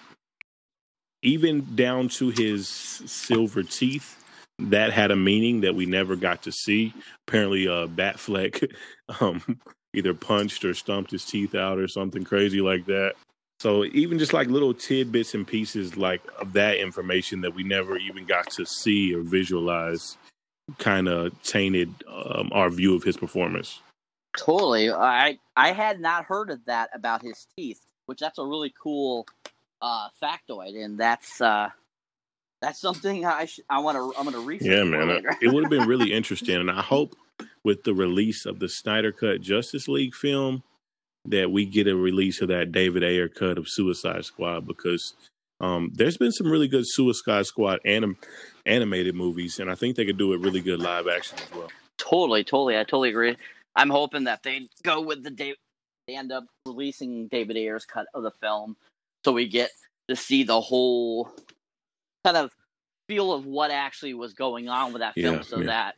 even 1.21 1.75
down 1.75 2.07
to 2.07 2.29
his 2.29 2.67
silver 2.67 3.63
teeth 3.63 4.23
that 4.57 4.91
had 4.91 5.12
a 5.12 5.15
meaning 5.15 5.62
that 5.62 5.75
we 5.75 5.85
never 5.85 6.15
got 6.15 6.43
to 6.43 6.51
see 6.51 6.93
apparently 7.27 7.67
uh 7.67 7.88
batfleck 7.88 8.71
um 9.21 9.41
either 9.93 10.13
punched 10.13 10.65
or 10.65 10.73
stomped 10.73 11.12
his 11.12 11.25
teeth 11.25 11.55
out 11.55 11.77
or 11.77 11.88
something 11.88 12.23
crazy 12.23 12.62
like 12.62 12.85
that 12.85 13.13
so 13.60 13.86
even 13.86 14.17
just 14.17 14.34
like 14.34 14.48
little 14.48 14.74
tidbits 14.74 15.34
and 15.34 15.48
pieces 15.48 15.98
like 15.98 16.22
of 16.39 16.54
that 16.54 16.78
information 16.78 17.41
that 17.41 17.54
we 17.54 17.63
never 17.63 17.98
even 17.98 18.26
got 18.26 18.50
to 18.50 18.65
see 18.65 19.13
or 19.13 19.22
visualize 19.22 20.17
kind 20.78 21.08
of 21.08 21.41
tainted 21.43 21.93
um, 22.08 22.50
our 22.52 22.69
view 22.69 22.95
of 22.95 23.04
his 23.04 23.17
performance 23.17 23.82
totally 24.38 24.91
i 24.91 25.38
i 25.56 25.72
had 25.72 26.00
not 26.00 26.26
heard 26.26 26.50
of 26.50 26.63
that 26.65 26.89
about 26.93 27.22
his 27.22 27.48
teeth 27.58 27.86
which 28.10 28.19
that's 28.19 28.39
a 28.39 28.43
really 28.43 28.74
cool 28.82 29.26
uh, 29.82 30.10
factoid, 30.22 30.84
and 30.84 30.98
that's 30.98 31.39
uh, 31.39 31.69
that's 32.62 32.82
something 32.82 33.26
I 33.26 33.45
sh- 33.45 33.62
I 33.69 33.80
want 33.80 33.98
to 33.98 34.13
I'm 34.17 34.26
going 34.26 34.34
to 34.34 34.41
research. 34.41 34.67
Yeah, 34.67 34.84
man, 34.84 35.24
it 35.41 35.54
would 35.54 35.63
have 35.63 35.69
been 35.69 35.88
really 35.88 36.12
interesting, 36.19 36.56
and 36.56 36.72
I 36.72 36.82
hope 36.82 37.15
with 37.63 37.84
the 37.84 37.93
release 37.93 38.45
of 38.45 38.60
the 38.60 38.67
Snyder 38.67 39.12
Cut 39.12 39.41
Justice 39.41 39.88
League 39.88 40.15
film 40.15 40.63
that 41.30 41.52
we 41.52 41.65
get 41.65 41.88
a 41.88 41.96
release 41.96 42.42
of 42.42 42.50
that 42.50 42.72
David 42.72 43.04
Ayer 43.04 43.30
cut 43.30 43.58
of 43.58 43.70
Suicide 43.70 44.26
Squad 44.26 44.68
because 44.68 45.13
um, 45.60 45.92
there's 45.94 46.18
been 46.18 46.32
some 46.32 46.52
really 46.52 46.68
good 46.68 46.86
Suicide 46.88 47.46
Squad 47.46 47.80
anim- 47.86 48.18
animated 48.65 49.15
movies, 49.15 49.60
and 49.60 49.70
I 49.70 49.76
think 49.76 49.96
they 49.96 50.06
could 50.06 50.18
do 50.18 50.34
a 50.34 50.38
really 50.38 50.62
good 50.62 50.82
live 50.82 51.08
action 51.08 51.38
as 51.39 51.56
well. 51.56 51.72
Totally, 51.98 52.44
totally, 52.44 52.78
I 52.78 52.84
totally 52.84 53.10
agree. 53.10 53.36
I'm 53.76 53.89
hoping 53.89 54.26
that 54.26 54.44
they 54.44 54.68
go 54.84 55.02
with 55.02 55.24
the 55.24 55.30
Dave. 55.30 55.56
They 56.08 56.15
end 56.15 56.32
up 56.32 56.46
releasing 56.65 57.28
David 57.28 57.56
Ayer's 57.56 57.86
cut 57.86 58.08
of 58.15 58.24
the 58.24 58.32
film 58.32 58.76
so 59.26 59.32
we 59.32 59.48
get 59.48 59.72
to 60.10 60.15
see 60.15 60.44
the 60.44 60.60
whole 60.60 61.30
kind 62.24 62.38
of 62.38 62.52
feel 63.08 63.32
of 63.32 63.46
what 63.46 63.72
actually 63.72 64.13
was 64.13 64.34
going 64.34 64.70
on 64.70 64.94
with 64.94 65.02
that 65.02 65.15
film 65.15 65.36
yeah, 65.36 65.42
so 65.42 65.60
yeah. 65.60 65.65
that 65.68 65.96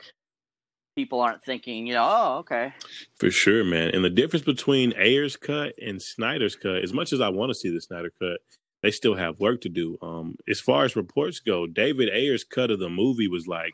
people 1.02 1.20
aren't 1.20 1.44
thinking, 1.44 1.88
you 1.88 1.96
know, 1.96 2.08
oh, 2.08 2.38
okay. 2.40 2.74
For 3.18 3.32
sure, 3.32 3.64
man. 3.64 3.90
And 3.90 4.06
the 4.06 4.10
difference 4.10 4.46
between 4.46 4.94
Ayer's 4.96 5.36
cut 5.36 5.74
and 5.82 6.00
Snyder's 6.00 6.56
cut, 6.56 6.84
as 6.84 6.94
much 6.94 7.12
as 7.12 7.20
I 7.20 7.30
want 7.30 7.50
to 7.50 7.56
see 7.56 7.74
the 7.74 7.82
Snyder 7.82 8.12
cut, 8.22 8.40
they 8.84 8.92
still 8.92 9.16
have 9.16 9.40
work 9.40 9.62
to 9.62 9.70
do. 9.70 9.98
Um, 10.04 10.36
as 10.48 10.60
far 10.60 10.86
as 10.86 10.96
reports 10.96 11.40
go, 11.40 11.66
David 11.66 12.10
Ayer's 12.14 12.44
cut 12.44 12.70
of 12.70 12.78
the 12.78 12.90
movie 12.90 13.28
was 13.28 13.48
like 13.48 13.74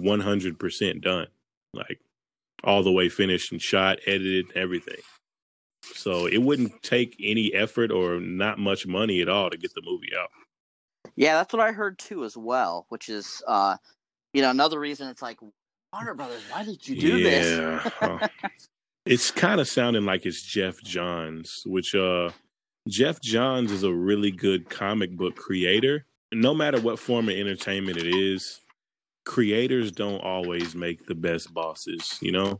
100% 0.00 1.02
done, 1.02 1.26
like 1.74 2.00
all 2.62 2.82
the 2.82 2.92
way 2.92 3.10
finished 3.10 3.52
and 3.52 3.60
shot, 3.60 3.98
edited, 4.06 4.46
everything. 4.54 5.02
So 5.82 6.24
it 6.24 6.38
wouldn't 6.38 6.82
take 6.82 7.14
any 7.22 7.52
effort 7.52 7.92
or 7.92 8.20
not 8.20 8.58
much 8.58 8.86
money 8.86 9.20
at 9.20 9.28
all 9.28 9.50
to 9.50 9.58
get 9.58 9.74
the 9.74 9.82
movie 9.84 10.16
out. 10.18 10.30
Yeah, 11.14 11.34
that's 11.34 11.52
what 11.52 11.60
I 11.60 11.72
heard 11.72 11.98
too, 11.98 12.24
as 12.24 12.38
well. 12.38 12.86
Which 12.88 13.10
is, 13.10 13.42
uh, 13.46 13.76
you 14.32 14.40
know, 14.40 14.50
another 14.50 14.80
reason 14.80 15.08
it's 15.08 15.20
like 15.20 15.38
Warner 15.94 16.14
Brothers. 16.14 16.42
Why 16.50 16.64
did 16.64 16.86
you 16.88 17.00
do 17.00 17.18
yeah. 17.18 17.88
this? 18.10 18.28
it's 19.06 19.30
kind 19.30 19.60
of 19.60 19.68
sounding 19.68 20.04
like 20.04 20.26
it's 20.26 20.42
Geoff 20.42 20.82
Johns, 20.82 21.62
which 21.66 21.94
uh, 21.94 22.30
Geoff 22.88 23.20
Johns 23.20 23.70
is 23.70 23.84
a 23.84 23.92
really 23.92 24.32
good 24.32 24.68
comic 24.68 25.16
book 25.16 25.36
creator. 25.36 26.04
No 26.32 26.52
matter 26.52 26.80
what 26.80 26.98
form 26.98 27.28
of 27.28 27.36
entertainment 27.36 27.96
it 27.96 28.12
is, 28.12 28.60
creators 29.24 29.92
don't 29.92 30.20
always 30.20 30.74
make 30.74 31.06
the 31.06 31.14
best 31.14 31.54
bosses. 31.54 32.18
You 32.20 32.32
know, 32.32 32.58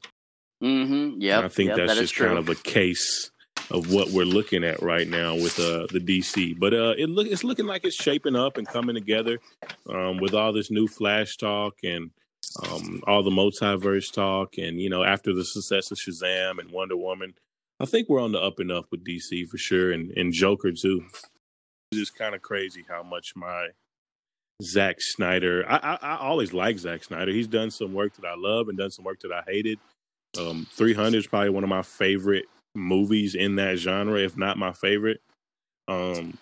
Mm-hmm. 0.62 1.20
Yeah, 1.20 1.40
I 1.40 1.49
think 1.49 1.68
yep, 1.68 1.77
that's 1.77 1.94
that 1.94 2.01
just 2.01 2.16
kind 2.16 2.38
of 2.38 2.49
a 2.49 2.55
case 2.55 3.31
of 3.70 3.92
what 3.92 4.11
we're 4.11 4.25
looking 4.25 4.64
at 4.64 4.81
right 4.81 5.09
now 5.09 5.35
with 5.35 5.59
uh, 5.59 5.87
the 5.90 6.01
DC. 6.01 6.59
But 6.59 6.73
uh, 6.73 6.94
it 6.97 7.11
look 7.11 7.27
it's 7.27 7.44
looking 7.44 7.66
like 7.66 7.85
it's 7.85 7.97
shaping 7.97 8.37
up 8.37 8.57
and 8.57 8.66
coming 8.66 8.94
together 8.94 9.40
um, 9.90 10.18
with 10.18 10.35
all 10.35 10.53
this 10.53 10.70
new 10.70 10.87
Flash 10.87 11.37
talk 11.37 11.75
and 11.83 12.11
um, 12.62 13.02
all 13.06 13.22
the 13.22 13.30
multiverse 13.30 14.12
talk, 14.12 14.58
and 14.58 14.80
you 14.80 14.88
know 14.88 15.02
after 15.02 15.32
the 15.32 15.44
success 15.44 15.90
of 15.90 15.98
Shazam 15.98 16.58
and 16.58 16.70
Wonder 16.70 16.96
Woman, 16.96 17.34
I 17.80 17.86
think 17.86 18.08
we're 18.08 18.20
on 18.20 18.32
the 18.32 18.40
up 18.40 18.60
and 18.60 18.70
up 18.70 18.86
with 18.90 19.04
DC 19.04 19.48
for 19.48 19.58
sure, 19.58 19.92
and 19.92 20.10
and 20.16 20.32
Joker 20.32 20.72
too. 20.72 21.04
It's 21.90 22.00
just 22.00 22.16
kind 22.16 22.34
of 22.34 22.42
crazy 22.42 22.84
how 22.88 23.02
much 23.02 23.34
my 23.36 23.68
Zack 24.62 25.00
Snyder. 25.00 25.64
I, 25.68 25.76
I, 25.76 25.98
I 26.14 26.16
always 26.18 26.52
like 26.52 26.78
Zack 26.78 27.04
Snyder. 27.04 27.32
He's 27.32 27.48
done 27.48 27.70
some 27.70 27.92
work 27.92 28.14
that 28.16 28.26
I 28.26 28.34
love 28.36 28.68
and 28.68 28.78
done 28.78 28.90
some 28.90 29.04
work 29.04 29.20
that 29.20 29.32
I 29.32 29.42
hated. 29.46 29.78
Um, 30.38 30.66
300 30.72 31.18
is 31.18 31.26
probably 31.26 31.50
one 31.50 31.62
of 31.62 31.70
my 31.70 31.82
favorite 31.82 32.46
movies 32.74 33.34
in 33.34 33.56
that 33.56 33.78
genre, 33.78 34.18
if 34.18 34.36
not 34.36 34.58
my 34.58 34.72
favorite. 34.72 35.20
Um, 35.86 36.38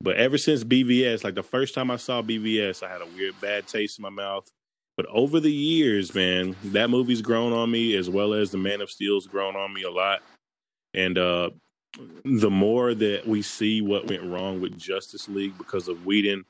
but 0.00 0.16
ever 0.16 0.38
since 0.38 0.64
BVS, 0.64 1.24
like 1.24 1.34
the 1.34 1.42
first 1.42 1.74
time 1.74 1.90
I 1.90 1.96
saw 1.96 2.22
BVS, 2.22 2.82
I 2.82 2.90
had 2.90 3.02
a 3.02 3.06
weird 3.06 3.38
bad 3.40 3.66
taste 3.66 3.98
in 3.98 4.02
my 4.02 4.10
mouth. 4.10 4.48
But 5.00 5.08
over 5.14 5.40
the 5.40 5.50
years, 5.50 6.14
man, 6.14 6.54
that 6.62 6.90
movie's 6.90 7.22
grown 7.22 7.54
on 7.54 7.70
me 7.70 7.96
as 7.96 8.10
well 8.10 8.34
as 8.34 8.50
the 8.50 8.58
Man 8.58 8.82
of 8.82 8.90
Steel's 8.90 9.26
grown 9.26 9.56
on 9.56 9.72
me 9.72 9.82
a 9.82 9.90
lot. 9.90 10.20
And 10.92 11.16
uh, 11.16 11.48
the 12.26 12.50
more 12.50 12.92
that 12.92 13.26
we 13.26 13.40
see 13.40 13.80
what 13.80 14.08
went 14.08 14.24
wrong 14.24 14.60
with 14.60 14.78
Justice 14.78 15.26
League 15.26 15.56
because 15.56 15.88
of 15.88 16.04
Whedon, 16.04 16.44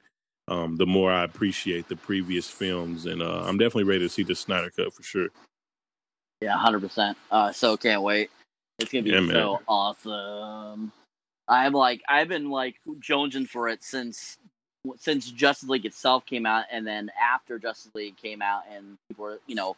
um, 0.48 0.74
the 0.74 0.86
more 0.86 1.12
I 1.12 1.22
appreciate 1.22 1.86
the 1.86 1.94
previous 1.94 2.50
films. 2.50 3.06
And 3.06 3.22
uh, 3.22 3.44
I'm 3.46 3.56
definitely 3.56 3.84
ready 3.84 4.00
to 4.00 4.08
see 4.08 4.24
the 4.24 4.34
Snyder 4.34 4.72
Cut 4.76 4.92
for 4.92 5.04
sure. 5.04 5.28
Yeah, 6.40 6.56
100%. 6.56 6.74
uh, 6.74 6.80
percent. 6.80 7.56
So 7.56 7.76
can't 7.76 8.02
wait. 8.02 8.30
It's 8.80 8.90
gonna 8.90 9.04
be 9.04 9.10
Yeah, 9.10 9.28
so 9.28 9.60
awesome. 9.68 10.90
I'm 11.46 11.72
like 11.72 12.02
I've 12.08 12.26
been 12.26 12.50
like 12.50 12.80
jonesing 12.98 13.46
for 13.46 13.68
it 13.68 13.84
since 13.84 14.38
since 14.98 15.30
Justice 15.30 15.68
League 15.68 15.86
itself 15.86 16.24
came 16.26 16.46
out, 16.46 16.64
and 16.70 16.86
then 16.86 17.10
after 17.20 17.58
Justice 17.58 17.92
League 17.94 18.16
came 18.16 18.42
out, 18.42 18.62
and 18.72 18.96
people 19.08 19.24
were 19.24 19.40
you 19.46 19.54
know 19.54 19.76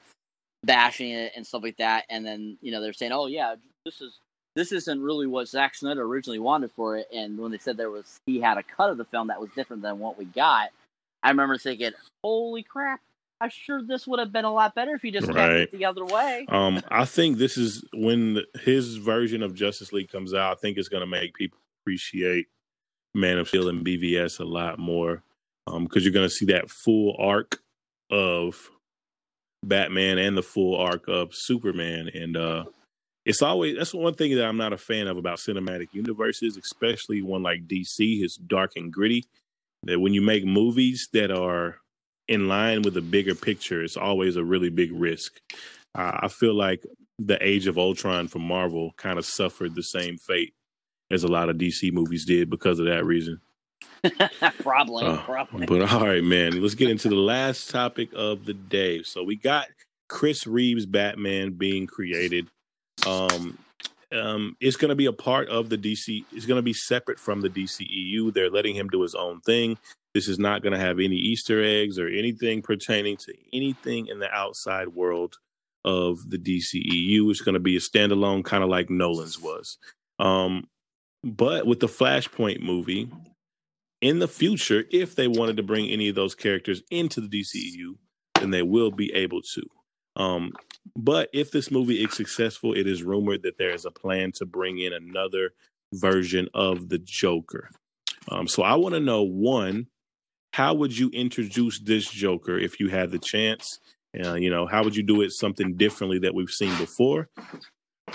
bashing 0.64 1.10
it 1.10 1.32
and 1.36 1.46
stuff 1.46 1.62
like 1.62 1.76
that, 1.78 2.04
and 2.08 2.24
then 2.24 2.56
you 2.62 2.72
know 2.72 2.80
they're 2.80 2.92
saying, 2.92 3.12
oh 3.12 3.26
yeah, 3.26 3.54
this 3.84 4.00
is 4.00 4.18
this 4.54 4.70
isn't 4.72 5.00
really 5.02 5.26
what 5.26 5.48
Zack 5.48 5.74
Snyder 5.74 6.02
originally 6.02 6.38
wanted 6.38 6.70
for 6.72 6.96
it, 6.96 7.08
and 7.14 7.38
when 7.38 7.50
they 7.50 7.58
said 7.58 7.76
there 7.76 7.90
was 7.90 8.18
he 8.26 8.40
had 8.40 8.58
a 8.58 8.62
cut 8.62 8.90
of 8.90 8.98
the 8.98 9.04
film 9.04 9.28
that 9.28 9.40
was 9.40 9.50
different 9.56 9.82
than 9.82 9.98
what 9.98 10.18
we 10.18 10.24
got, 10.26 10.70
I 11.22 11.30
remember 11.30 11.58
thinking, 11.58 11.92
holy 12.22 12.62
crap. 12.62 13.00
I'm 13.40 13.50
sure 13.50 13.82
this 13.82 14.06
would 14.06 14.20
have 14.20 14.30
been 14.30 14.44
a 14.44 14.52
lot 14.52 14.72
better 14.76 14.94
if 14.94 15.02
he 15.02 15.10
just 15.10 15.26
kept 15.26 15.36
Right. 15.36 15.56
it 15.62 15.72
the 15.72 15.84
other 15.84 16.04
way. 16.04 16.46
Um, 16.48 16.80
I 16.88 17.04
think 17.04 17.38
this 17.38 17.58
is 17.58 17.84
when 17.92 18.38
his 18.60 18.98
version 18.98 19.42
of 19.42 19.52
Justice 19.52 19.92
League 19.92 20.12
comes 20.12 20.32
out. 20.32 20.52
I 20.52 20.60
think 20.60 20.78
it's 20.78 20.88
going 20.88 21.00
to 21.00 21.08
make 21.08 21.34
people 21.34 21.58
appreciate 21.82 22.46
Man 23.14 23.38
of 23.38 23.48
Steel 23.48 23.68
and 23.68 23.84
BVS 23.84 24.40
a 24.40 24.44
lot 24.44 24.78
more 24.78 25.22
because 25.66 26.04
you're 26.04 26.12
going 26.12 26.28
to 26.28 26.34
see 26.34 26.46
that 26.46 26.70
full 26.70 27.16
arc 27.18 27.60
of 28.10 28.70
Batman 29.64 30.18
and 30.18 30.36
the 30.36 30.42
full 30.42 30.76
arc 30.76 31.08
of 31.08 31.30
Superman, 31.32 32.10
and 32.12 32.36
uh, 32.36 32.64
it's 33.24 33.42
always 33.42 33.76
that's 33.76 33.94
one 33.94 34.14
thing 34.14 34.34
that 34.36 34.46
I'm 34.46 34.56
not 34.56 34.72
a 34.72 34.78
fan 34.78 35.06
of 35.06 35.16
about 35.16 35.38
cinematic 35.38 35.88
universes, 35.92 36.56
especially 36.56 37.22
one 37.22 37.42
like 37.42 37.66
DC. 37.68 38.24
is 38.24 38.36
dark 38.36 38.72
and 38.76 38.92
gritty. 38.92 39.24
That 39.84 40.00
when 40.00 40.14
you 40.14 40.22
make 40.22 40.44
movies 40.44 41.08
that 41.12 41.30
are 41.30 41.78
in 42.28 42.48
line 42.48 42.82
with 42.82 42.94
the 42.94 43.00
bigger 43.00 43.34
picture, 43.34 43.82
it's 43.82 43.96
always 43.96 44.36
a 44.36 44.44
really 44.44 44.70
big 44.70 44.92
risk. 44.92 45.40
Uh, 45.94 46.18
I 46.22 46.28
feel 46.28 46.54
like 46.54 46.84
the 47.18 47.38
Age 47.44 47.66
of 47.66 47.78
Ultron 47.78 48.28
from 48.28 48.42
Marvel 48.42 48.92
kind 48.96 49.18
of 49.18 49.26
suffered 49.26 49.74
the 49.74 49.82
same 49.82 50.18
fate 50.18 50.54
as 51.12 51.24
a 51.24 51.28
lot 51.28 51.48
of 51.48 51.56
DC 51.56 51.92
movies 51.92 52.24
did 52.24 52.50
because 52.50 52.78
of 52.78 52.86
that 52.86 53.04
reason. 53.04 53.40
probably, 54.60 55.04
Uh, 55.04 55.18
probably. 55.18 55.66
But 55.66 55.92
all 55.92 56.06
right, 56.06 56.24
man, 56.24 56.60
let's 56.60 56.74
get 56.74 56.90
into 56.90 57.08
the 57.08 57.14
last 57.14 57.70
topic 57.70 58.08
of 58.14 58.44
the 58.44 58.54
day. 58.54 59.02
So 59.02 59.22
we 59.22 59.36
got 59.36 59.68
Chris 60.08 60.46
Reeves 60.46 60.86
Batman 60.86 61.52
being 61.52 61.86
created. 61.86 62.48
Um, 63.06 63.58
um, 64.12 64.56
it's 64.60 64.76
going 64.76 64.90
to 64.90 64.94
be 64.96 65.06
a 65.06 65.12
part 65.12 65.48
of 65.48 65.68
the 65.68 65.78
DC. 65.78 66.24
It's 66.32 66.46
going 66.46 66.58
to 66.58 66.62
be 66.62 66.72
separate 66.72 67.18
from 67.18 67.40
the 67.40 67.48
DCEU. 67.48 68.32
They're 68.32 68.50
letting 68.50 68.74
him 68.74 68.88
do 68.88 69.02
his 69.02 69.14
own 69.14 69.40
thing. 69.40 69.78
This 70.14 70.28
is 70.28 70.38
not 70.38 70.62
going 70.62 70.74
to 70.74 70.78
have 70.78 70.98
any 70.98 71.16
Easter 71.16 71.62
eggs 71.62 71.98
or 71.98 72.08
anything 72.08 72.60
pertaining 72.60 73.16
to 73.18 73.34
anything 73.52 74.08
in 74.08 74.18
the 74.18 74.30
outside 74.30 74.88
world 74.88 75.36
of 75.84 76.28
the 76.28 76.38
DCEU. 76.38 77.30
It's 77.30 77.40
going 77.40 77.54
to 77.54 77.60
be 77.60 77.76
a 77.76 77.80
standalone, 77.80 78.44
kind 78.44 78.62
of 78.62 78.68
like 78.68 78.90
Nolan's 78.90 79.40
was. 79.40 79.78
Um, 80.18 80.68
but 81.24 81.66
with 81.66 81.80
the 81.80 81.88
Flashpoint 81.88 82.60
movie, 82.60 83.10
in 84.00 84.18
the 84.18 84.28
future, 84.28 84.84
if 84.90 85.14
they 85.14 85.28
wanted 85.28 85.56
to 85.56 85.62
bring 85.62 85.88
any 85.88 86.08
of 86.08 86.16
those 86.16 86.34
characters 86.34 86.82
into 86.90 87.20
the 87.20 87.28
DCEU, 87.28 87.94
then 88.40 88.50
they 88.50 88.62
will 88.62 88.90
be 88.90 89.12
able 89.14 89.40
to. 89.54 89.62
Um, 90.16 90.52
but 90.96 91.30
if 91.32 91.52
this 91.52 91.70
movie 91.70 92.02
is 92.02 92.14
successful, 92.14 92.74
it 92.74 92.86
is 92.86 93.02
rumored 93.02 93.42
that 93.44 93.58
there 93.58 93.70
is 93.70 93.84
a 93.84 93.90
plan 93.90 94.32
to 94.32 94.44
bring 94.44 94.78
in 94.78 94.92
another 94.92 95.50
version 95.94 96.48
of 96.52 96.88
the 96.88 96.98
Joker. 96.98 97.70
Um, 98.28 98.48
so 98.48 98.62
I 98.62 98.74
want 98.74 98.94
to 98.94 99.00
know 99.00 99.22
one, 99.22 99.86
how 100.52 100.74
would 100.74 100.98
you 100.98 101.08
introduce 101.10 101.78
this 101.78 102.10
Joker 102.10 102.58
if 102.58 102.80
you 102.80 102.88
had 102.88 103.10
the 103.10 103.18
chance? 103.18 103.78
Uh, 104.22 104.34
you 104.34 104.50
know, 104.50 104.66
how 104.66 104.82
would 104.82 104.96
you 104.96 105.02
do 105.02 105.22
it 105.22 105.32
something 105.32 105.76
differently 105.76 106.18
that 106.18 106.34
we've 106.34 106.50
seen 106.50 106.76
before? 106.76 107.28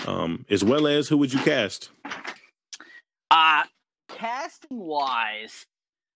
Um, 0.06 0.44
as 0.48 0.62
well 0.62 0.86
as 0.86 1.08
who 1.08 1.16
would 1.16 1.32
you 1.32 1.40
cast? 1.40 1.90
Uh 3.30 3.64
casting 4.08 4.78
wise, 4.78 5.66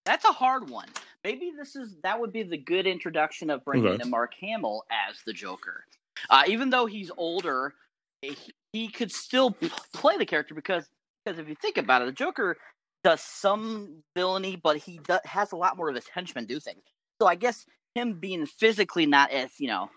that's 0.04 0.24
a 0.24 0.32
hard 0.32 0.68
one. 0.70 0.88
Maybe 1.24 1.52
this 1.56 1.76
is 1.76 1.96
that 2.02 2.20
would 2.20 2.32
be 2.32 2.42
the 2.42 2.56
good 2.58 2.86
introduction 2.86 3.50
of 3.50 3.64
bringing 3.64 3.86
Okay. 3.94 4.02
in 4.02 4.10
Mark 4.10 4.32
Hamill 4.40 4.84
as 4.90 5.16
the 5.26 5.32
Joker. 5.32 5.84
Uh, 6.30 6.44
even 6.46 6.70
though 6.70 6.86
he's 6.86 7.10
older, 7.16 7.74
he, 8.22 8.36
he 8.72 8.88
could 8.88 9.12
still 9.12 9.52
p- 9.52 9.70
play 9.92 10.16
the 10.16 10.26
character 10.26 10.54
because 10.54 10.88
because 11.24 11.38
if 11.38 11.48
you 11.48 11.54
think 11.54 11.76
about 11.78 12.02
it, 12.02 12.06
the 12.06 12.12
Joker 12.12 12.56
does 13.04 13.20
some 13.20 14.02
villainy, 14.16 14.56
but 14.56 14.76
he 14.78 14.98
do, 14.98 15.18
has 15.24 15.52
a 15.52 15.56
lot 15.56 15.76
more 15.76 15.88
of 15.88 15.94
his 15.94 16.08
henchmen 16.08 16.46
do 16.46 16.60
things. 16.60 16.82
So 17.20 17.26
I 17.28 17.34
guess 17.34 17.64
him 17.94 18.14
being 18.20 18.46
physically 18.46 19.06
not 19.06 19.30
as 19.30 19.50
you 19.60 19.68
know 19.68 19.90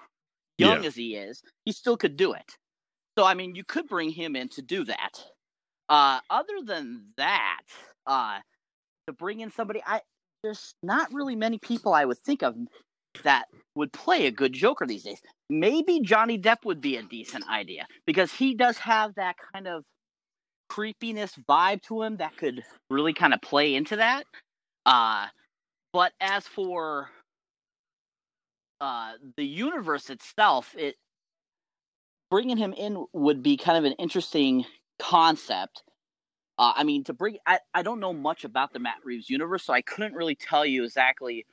young 0.57 0.83
Yeah. 0.83 0.87
as 0.87 0.95
he 0.95 1.15
is, 1.15 1.41
he 1.65 1.71
still 1.71 1.97
could 1.97 2.17
do 2.17 2.33
it. 2.33 2.57
So 3.17 3.25
I 3.25 3.33
mean, 3.33 3.55
you 3.55 3.63
could 3.63 3.87
bring 3.87 4.09
him 4.11 4.35
in 4.35 4.49
to 4.49 4.61
do 4.61 4.83
that. 4.85 5.23
Uh, 5.87 6.19
other 6.29 6.61
than 6.63 7.05
that, 7.17 7.61
uh, 8.07 8.39
to 9.07 9.13
bring 9.13 9.39
in 9.39 9.51
somebody, 9.51 9.81
I 9.85 10.01
there's 10.43 10.75
not 10.83 11.11
really 11.13 11.35
many 11.35 11.57
people 11.57 11.93
I 11.93 12.05
would 12.05 12.19
think 12.19 12.43
of 12.43 12.55
that 13.23 13.45
would 13.75 13.91
play 13.91 14.27
a 14.27 14.31
good 14.31 14.53
Joker 14.53 14.85
these 14.85 15.03
days. 15.03 15.19
Maybe 15.49 16.01
Johnny 16.01 16.37
Depp 16.37 16.65
would 16.65 16.81
be 16.81 16.97
a 16.97 17.03
decent 17.03 17.47
idea 17.49 17.87
because 18.05 18.31
he 18.31 18.53
does 18.53 18.77
have 18.77 19.15
that 19.15 19.35
kind 19.53 19.67
of 19.67 19.83
creepiness 20.69 21.33
vibe 21.49 21.81
to 21.83 22.01
him 22.01 22.17
that 22.17 22.37
could 22.37 22.63
really 22.89 23.13
kind 23.13 23.33
of 23.33 23.41
play 23.41 23.75
into 23.75 23.95
that. 23.95 24.25
Uh, 24.85 25.27
but 25.93 26.11
as 26.19 26.47
for 26.47 27.09
uh, 28.81 29.13
the 29.37 29.45
universe 29.45 30.09
itself, 30.09 30.75
it 30.77 30.95
bringing 32.29 32.57
him 32.57 32.73
in 32.73 33.05
would 33.13 33.41
be 33.41 33.57
kind 33.57 33.77
of 33.77 33.85
an 33.85 33.93
interesting 33.93 34.65
concept. 34.99 35.83
Uh, 36.57 36.73
I 36.75 36.83
mean, 36.83 37.03
to 37.05 37.13
bring, 37.13 37.37
I, 37.45 37.59
I 37.73 37.83
don't 37.83 37.99
know 37.99 38.13
much 38.13 38.45
about 38.45 38.71
the 38.71 38.79
Matt 38.79 38.97
Reeves 39.03 39.29
universe, 39.29 39.63
so 39.63 39.73
I 39.73 39.81
couldn't 39.81 40.13
really 40.13 40.35
tell 40.35 40.65
you 40.65 40.85
exactly 40.85 41.45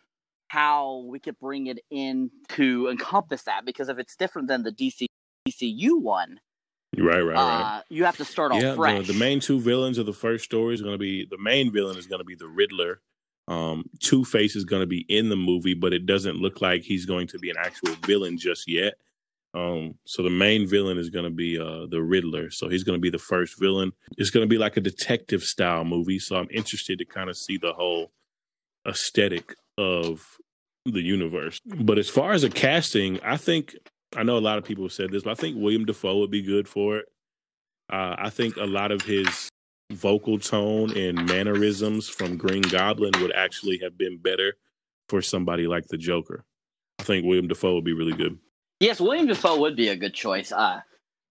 how 0.49 1.05
we 1.09 1.19
could 1.19 1.39
bring 1.41 1.67
it 1.67 1.81
in 1.91 2.31
to 2.51 2.89
encompass 2.89 3.43
that. 3.45 3.65
Because 3.65 3.89
if 3.89 3.99
it's 3.99 4.15
different 4.17 4.49
than 4.49 4.63
the 4.63 4.71
DC 4.73 5.07
DCU 5.49 6.01
one, 6.01 6.39
Right, 6.97 7.23
right, 7.23 7.35
right. 7.35 7.79
uh, 7.79 7.83
you 7.89 8.05
have 8.05 8.19
to 8.19 8.25
start 8.25 8.53
all 8.53 8.61
yeah, 8.61 8.71
the, 8.71 8.77
fresh. 8.77 9.07
the 9.07 9.15
main 9.15 9.41
two 9.41 9.59
villains 9.59 9.97
of 9.97 10.05
the 10.05 10.13
first 10.13 10.45
story 10.45 10.75
is 10.75 10.83
going 10.83 10.93
to 10.93 10.99
be 10.99 11.25
the 11.25 11.39
main 11.39 11.73
villain 11.73 11.97
is 11.97 12.07
going 12.07 12.21
to 12.21 12.25
be 12.25 12.35
the 12.35 12.49
Riddler. 12.49 13.01
Um, 13.49 13.87
Two 13.99 14.25
Face 14.25 14.55
is 14.55 14.65
going 14.65 14.83
to 14.83 14.87
be 14.87 15.05
in 15.09 15.29
the 15.31 15.37
movie, 15.37 15.75
but 15.75 15.93
it 15.93 16.07
doesn't 16.07 16.37
look 16.37 16.61
like 16.61 16.83
he's 16.83 17.07
going 17.07 17.27
to 17.29 17.39
be 17.39 17.51
an 17.51 17.57
actual 17.59 17.95
villain 18.07 18.39
just 18.39 18.69
yet. 18.69 18.95
Um, 19.55 19.97
so 20.07 20.23
the 20.23 20.31
main 20.31 20.67
villain 20.67 20.99
is 20.99 21.11
going 21.11 21.25
to 21.25 21.31
be 21.31 21.59
uh, 21.59 21.87
the 21.87 22.03
Riddler. 22.03 22.51
So 22.51 22.69
he's 22.69 22.85
going 22.85 22.97
to 22.97 23.01
be 23.01 23.11
the 23.11 23.19
first 23.19 23.59
villain. 23.59 23.93
It's 24.17 24.31
going 24.31 24.45
to 24.45 24.49
be 24.49 24.59
like 24.59 24.77
a 24.77 24.81
detective 24.81 25.43
style 25.43 25.85
movie. 25.85 26.19
So 26.19 26.37
I'm 26.37 26.49
interested 26.51 26.99
to 26.99 27.05
kind 27.05 27.29
of 27.29 27.37
see 27.37 27.59
the 27.59 27.75
whole 27.75 28.13
aesthetic 28.87 29.55
of 29.77 30.39
the 30.87 31.03
universe. 31.03 31.61
But 31.65 31.99
as 31.99 32.09
far 32.09 32.33
as 32.33 32.45
a 32.45 32.51
casting, 32.51 33.21
I 33.23 33.37
think 33.37 33.77
I 34.17 34.23
know 34.23 34.37
a 34.37 34.41
lot 34.41 34.59
of 34.59 34.65
people 34.65 34.85
have 34.85 34.93
said 34.93 35.11
this, 35.11 35.23
but 35.23 35.31
I 35.31 35.35
think 35.35 35.57
William 35.59 35.85
Dafoe 35.85 36.19
would 36.19 36.31
be 36.31 36.43
good 36.43 36.69
for 36.69 36.99
it. 36.99 37.07
Uh, 37.91 38.17
I 38.19 38.31
think 38.31 38.57
a 38.57 38.65
lot 38.65 38.91
of 38.91 39.03
his 39.03 39.49
vocal 39.91 40.39
tone 40.39 40.97
and 40.97 41.27
mannerisms 41.27 42.09
from 42.09 42.37
Green 42.37 42.63
Goblin 42.63 43.13
would 43.21 43.33
actually 43.33 43.79
have 43.83 43.99
been 43.99 44.19
better 44.19 44.55
for 45.09 45.21
somebody 45.21 45.67
like 45.67 45.89
the 45.89 45.99
Joker. 45.99 46.45
I 46.99 47.03
think 47.03 47.27
William 47.27 47.49
Dafoe 47.49 47.75
would 47.75 47.85
be 47.85 47.93
really 47.93 48.15
good. 48.15 48.39
Yes, 48.83 49.01
William 49.01 49.29
Dafoe 49.29 49.61
would 49.61 49.77
be 49.77 49.89
a 49.89 49.97
good 49.97 50.13
choice. 50.13 50.51
Uh, 50.51 50.81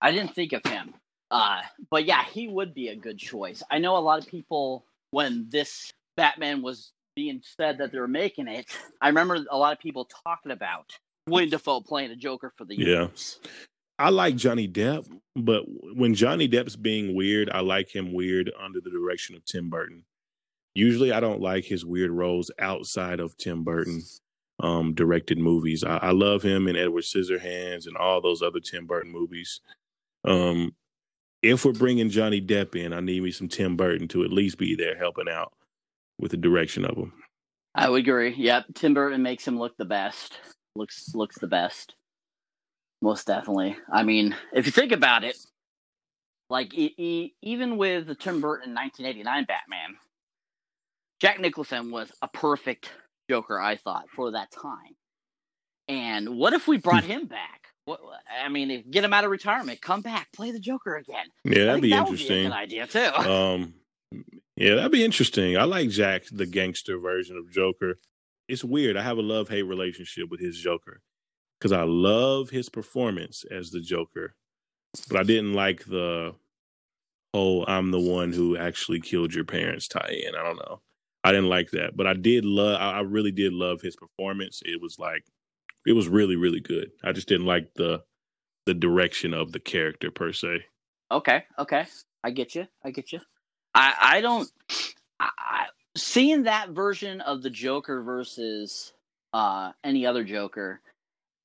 I 0.01 0.11
didn't 0.11 0.33
think 0.33 0.53
of 0.53 0.65
him. 0.65 0.93
Uh, 1.29 1.59
but 1.89 2.05
yeah, 2.05 2.23
he 2.23 2.47
would 2.47 2.73
be 2.73 2.87
a 2.87 2.95
good 2.95 3.17
choice. 3.17 3.61
I 3.69 3.77
know 3.77 3.97
a 3.97 3.99
lot 3.99 4.19
of 4.19 4.27
people 4.27 4.85
when 5.11 5.47
this 5.49 5.91
Batman 6.15 6.61
was 6.61 6.93
being 7.13 7.41
said 7.43 7.79
that 7.79 7.91
they 7.91 7.99
were 7.99 8.07
making 8.07 8.47
it. 8.47 8.67
I 9.01 9.09
remember 9.09 9.37
a 9.49 9.57
lot 9.57 9.73
of 9.73 9.79
people 9.79 10.07
talking 10.23 10.53
about 10.53 10.93
William 11.27 11.49
Dafoe 11.49 11.81
playing 11.81 12.11
a 12.11 12.15
Joker 12.15 12.53
for 12.57 12.63
the 12.63 12.77
universe. 12.77 13.39
Yeah. 13.43 13.51
I 13.99 14.09
like 14.11 14.37
Johnny 14.37 14.69
Depp, 14.69 15.05
but 15.35 15.63
when 15.67 16.15
Johnny 16.15 16.47
Depp's 16.47 16.77
being 16.77 17.15
weird, 17.15 17.49
I 17.49 17.59
like 17.59 17.93
him 17.93 18.13
weird 18.13 18.49
under 18.63 18.79
the 18.79 18.89
direction 18.89 19.35
of 19.35 19.43
Tim 19.43 19.69
Burton. 19.69 20.05
Usually, 20.73 21.11
I 21.11 21.19
don't 21.19 21.41
like 21.41 21.65
his 21.65 21.83
weird 21.83 22.11
roles 22.11 22.49
outside 22.57 23.19
of 23.19 23.35
Tim 23.35 23.65
Burton 23.65 24.01
um, 24.62 24.93
directed 24.93 25.38
movies. 25.38 25.84
I, 25.84 25.97
I, 25.97 26.12
love 26.12 26.43
him 26.43 26.67
in 26.67 26.76
Edward 26.76 27.04
Scissorhands 27.04 27.88
and 27.88 27.97
all 27.97 28.21
those 28.21 28.41
other 28.41 28.60
Tim 28.60 28.86
Burton 28.86 29.12
movies. 29.12 29.60
Um, 30.24 30.76
if 31.41 31.65
we're 31.65 31.74
bringing 31.74 32.10
Johnny 32.10 32.39
Depp 32.39 32.76
in, 32.76 32.93
I 32.93 33.00
need 33.00 33.24
me 33.24 33.32
some 33.32 33.47
Tim 33.47 33.76
Burton 33.76 34.08
to 34.10 34.24
at 34.24 34.32
least 34.32 34.60
be 34.60 34.76
there 34.76 34.95
helping 34.95 35.28
out 35.28 35.54
with 36.19 36.32
the 36.32 36.38
direction 36.38 36.86
of 36.86 36.95
him. 36.95 37.13
I 37.74 37.89
would 37.89 38.02
agree. 38.02 38.36
Yep, 38.36 38.65
Tim 38.76 38.93
Burton 38.93 39.24
makes 39.24 39.47
him 39.47 39.58
look 39.58 39.76
the 39.78 39.86
best. 39.86 40.39
Looks 40.76 41.15
looks 41.15 41.39
the 41.39 41.47
best. 41.47 41.95
Most 43.02 43.26
definitely. 43.28 43.78
I 43.91 44.04
mean, 44.04 44.36
if 44.54 44.67
you 44.67 44.71
think 44.71 44.91
about 44.91 45.24
it, 45.24 45.38
like 46.50 46.74
e- 46.74 46.93
e- 46.97 47.34
even 47.41 47.78
with 47.78 48.08
the 48.08 48.15
Tim 48.15 48.41
Burton 48.41 48.76
1989 48.76 49.45
Batman, 49.45 49.97
Jack 51.19 51.39
Nicholson 51.39 51.91
was 51.91 52.12
a 52.21 52.28
perfect 52.28 52.91
Joker, 53.32 53.58
I 53.58 53.78
thought, 53.78 54.10
for 54.10 54.32
that 54.32 54.52
time. 54.52 54.98
And 55.88 56.38
what 56.38 56.52
if 56.52 56.67
we 56.67 56.76
brought 56.76 57.06
him 57.06 57.28
back? 57.28 57.67
What, 57.86 58.02
I 58.44 58.50
mean, 58.50 58.84
get 58.91 59.06
him 59.06 59.13
out 59.13 59.24
of 59.24 59.32
retirement, 59.32 59.82
come 59.82 60.02
back, 60.02 60.28
play 60.34 60.52
the 60.52 60.60
Joker 60.60 60.98
again. 60.98 61.28
Yeah, 61.46 61.65
that'd 61.65 61.82
be 61.82 61.91
that 61.91 62.00
interesting. 62.00 62.44
Be 62.44 62.50
good 62.50 62.52
idea 62.52 62.88
too. 62.88 63.10
Um, 63.15 63.76
yeah, 64.58 64.76
that'd 64.76 64.91
be 64.91 65.06
interesting. 65.06 65.58
I 65.58 65.63
like 65.63 65.89
Jack, 65.89 66.24
the 66.30 66.46
gangster 66.46 67.00
version 67.00 67.38
of 67.38 67.50
Joker. 67.50 68.00
It's 68.50 68.65
weird. 68.65 68.98
I 68.98 69.02
have 69.02 69.17
a 69.17 69.22
love 69.22 69.48
hate 69.48 69.63
relationship 69.63 70.30
with 70.30 70.41
his 70.41 70.58
Joker 70.58 71.02
because 71.58 71.72
I 71.72 71.84
love 71.84 72.50
his 72.50 72.67
performance 72.67 73.46
as 73.50 73.72
the 73.72 73.80
Joker, 73.80 74.36
but 75.08 75.17
I 75.17 75.24
didn't 75.24 75.54
like 75.54 75.86
the 75.86 76.36
oh 77.34 77.63
I'm 77.65 77.91
the 77.91 78.00
one 78.02 78.34
who 78.34 78.58
actually 78.58 79.00
killed 79.00 79.34
your 79.34 79.46
parents 79.46 79.88
tie 79.88 80.20
in. 80.28 80.36
I 80.36 80.44
don't 80.44 80.58
know. 80.58 80.82
I 81.23 81.31
didn't 81.31 81.49
like 81.49 81.71
that, 81.71 81.95
but 81.95 82.07
I 82.07 82.13
did 82.13 82.45
love. 82.45 82.79
I 82.81 83.01
really 83.01 83.31
did 83.31 83.53
love 83.53 83.81
his 83.81 83.95
performance. 83.95 84.62
It 84.65 84.81
was 84.81 84.97
like 84.97 85.23
it 85.86 85.93
was 85.93 86.07
really 86.07 86.36
really 86.36 86.60
good. 86.60 86.91
I 87.03 87.12
just 87.12 87.27
didn't 87.27 87.45
like 87.45 87.73
the 87.75 88.03
the 88.65 88.73
direction 88.73 89.34
of 89.34 89.51
the 89.51 89.60
character 89.60 90.12
per 90.12 90.34
se. 90.34 90.65
Okay, 91.12 91.43
okay, 91.60 91.86
I 92.23 92.31
get 92.31 92.55
you. 92.55 92.67
I 92.84 92.91
get 92.91 93.12
you. 93.12 93.19
I 93.75 93.93
I 93.99 94.21
don't. 94.21 94.49
I, 95.19 95.29
I, 95.38 95.65
seeing 95.95 96.43
that 96.43 96.69
version 96.69 97.21
of 97.21 97.43
the 97.43 97.49
Joker 97.49 98.01
versus 98.01 98.93
uh 99.34 99.71
any 99.84 100.05
other 100.05 100.23
Joker 100.23 100.81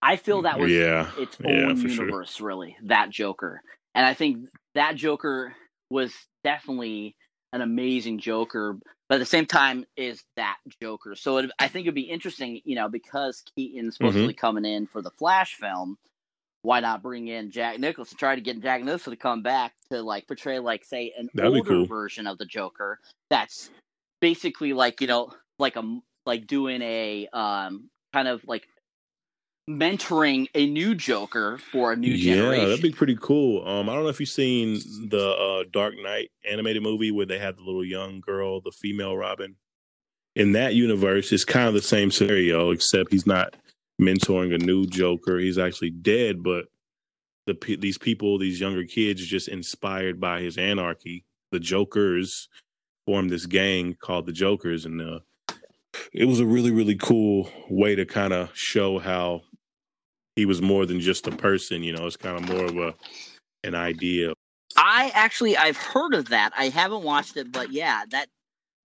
I 0.02 0.16
feel 0.16 0.42
that 0.42 0.58
was 0.58 0.70
yeah. 0.70 1.10
its 1.18 1.36
own 1.44 1.52
yeah, 1.52 1.72
universe, 1.72 2.34
sure. 2.36 2.46
really. 2.46 2.76
That 2.84 3.10
Joker, 3.10 3.60
and 3.94 4.06
I 4.06 4.14
think 4.14 4.48
that 4.74 4.94
Joker 4.94 5.54
was 5.90 6.12
definitely 6.44 7.16
an 7.52 7.60
amazing 7.60 8.18
Joker, 8.18 8.76
but 9.08 9.16
at 9.16 9.18
the 9.18 9.26
same 9.26 9.46
time 9.46 9.84
is 9.96 10.22
that 10.36 10.56
Joker. 10.80 11.14
So 11.14 11.38
it, 11.38 11.50
I 11.58 11.68
think 11.68 11.86
it'd 11.86 11.94
be 11.94 12.02
interesting, 12.02 12.60
you 12.64 12.74
know, 12.74 12.88
because 12.88 13.42
Keaton's 13.54 13.96
supposedly 13.96 14.34
mm-hmm. 14.34 14.38
coming 14.38 14.64
in 14.64 14.86
for 14.86 15.02
the 15.02 15.10
Flash 15.10 15.54
film. 15.54 15.98
Why 16.62 16.80
not 16.80 17.02
bring 17.02 17.28
in 17.28 17.52
Jack 17.52 17.78
Nicholson? 17.78 18.18
Try 18.18 18.34
to 18.34 18.40
get 18.40 18.60
Jack 18.60 18.82
Nicholson 18.82 19.12
to 19.12 19.16
come 19.16 19.42
back 19.42 19.72
to 19.90 20.02
like 20.02 20.26
portray, 20.26 20.58
like, 20.58 20.84
say, 20.84 21.14
an 21.16 21.28
That'd 21.32 21.52
older 21.52 21.68
cool. 21.68 21.86
version 21.86 22.26
of 22.26 22.38
the 22.38 22.46
Joker. 22.46 22.98
That's 23.30 23.70
basically 24.20 24.72
like 24.72 25.00
you 25.00 25.06
know, 25.06 25.32
like 25.60 25.76
a 25.76 26.00
like 26.24 26.48
doing 26.48 26.82
a 26.82 27.28
um 27.32 27.88
kind 28.12 28.26
of 28.26 28.42
like 28.48 28.66
mentoring 29.68 30.48
a 30.54 30.66
new 30.66 30.94
Joker 30.94 31.58
for 31.58 31.92
a 31.92 31.96
new 31.96 32.12
yeah, 32.12 32.34
generation. 32.34 32.62
Yeah, 32.62 32.68
that'd 32.68 32.82
be 32.82 32.92
pretty 32.92 33.18
cool. 33.20 33.66
Um, 33.66 33.88
I 33.88 33.94
don't 33.94 34.04
know 34.04 34.10
if 34.10 34.20
you've 34.20 34.28
seen 34.28 34.74
the 35.08 35.30
uh, 35.30 35.64
Dark 35.70 35.94
Knight 36.00 36.30
animated 36.48 36.82
movie 36.82 37.10
where 37.10 37.26
they 37.26 37.38
had 37.38 37.56
the 37.56 37.62
little 37.62 37.84
young 37.84 38.20
girl, 38.20 38.60
the 38.60 38.70
female 38.70 39.16
Robin. 39.16 39.56
In 40.34 40.52
that 40.52 40.74
universe, 40.74 41.32
it's 41.32 41.44
kind 41.44 41.66
of 41.66 41.74
the 41.74 41.82
same 41.82 42.10
scenario, 42.10 42.70
except 42.70 43.10
he's 43.10 43.26
not 43.26 43.56
mentoring 44.00 44.54
a 44.54 44.58
new 44.58 44.86
Joker. 44.86 45.38
He's 45.38 45.58
actually 45.58 45.90
dead, 45.90 46.42
but 46.42 46.66
the 47.46 47.76
these 47.76 47.98
people, 47.98 48.38
these 48.38 48.60
younger 48.60 48.84
kids, 48.84 49.26
just 49.26 49.48
inspired 49.48 50.20
by 50.20 50.42
his 50.42 50.58
anarchy. 50.58 51.24
The 51.52 51.60
Jokers 51.60 52.48
formed 53.06 53.30
this 53.30 53.46
gang 53.46 53.94
called 53.94 54.26
the 54.26 54.32
Jokers, 54.32 54.84
and 54.84 55.00
uh, 55.00 55.20
it 56.12 56.26
was 56.26 56.40
a 56.40 56.46
really 56.46 56.70
really 56.70 56.96
cool 56.96 57.48
way 57.70 57.94
to 57.94 58.04
kind 58.04 58.32
of 58.32 58.50
show 58.54 58.98
how 58.98 59.42
he 60.36 60.46
was 60.46 60.62
more 60.62 60.86
than 60.86 61.00
just 61.00 61.26
a 61.26 61.32
person. 61.32 61.82
You 61.82 61.94
know, 61.94 62.06
it's 62.06 62.16
kind 62.16 62.36
of 62.36 62.48
more 62.48 62.66
of 62.66 62.76
a 62.76 62.94
an 63.64 63.74
idea. 63.74 64.32
I 64.76 65.10
actually 65.14 65.56
I've 65.56 65.76
heard 65.76 66.14
of 66.14 66.28
that. 66.28 66.52
I 66.56 66.68
haven't 66.68 67.02
watched 67.02 67.36
it, 67.36 67.50
but 67.50 67.72
yeah, 67.72 68.04
that 68.10 68.28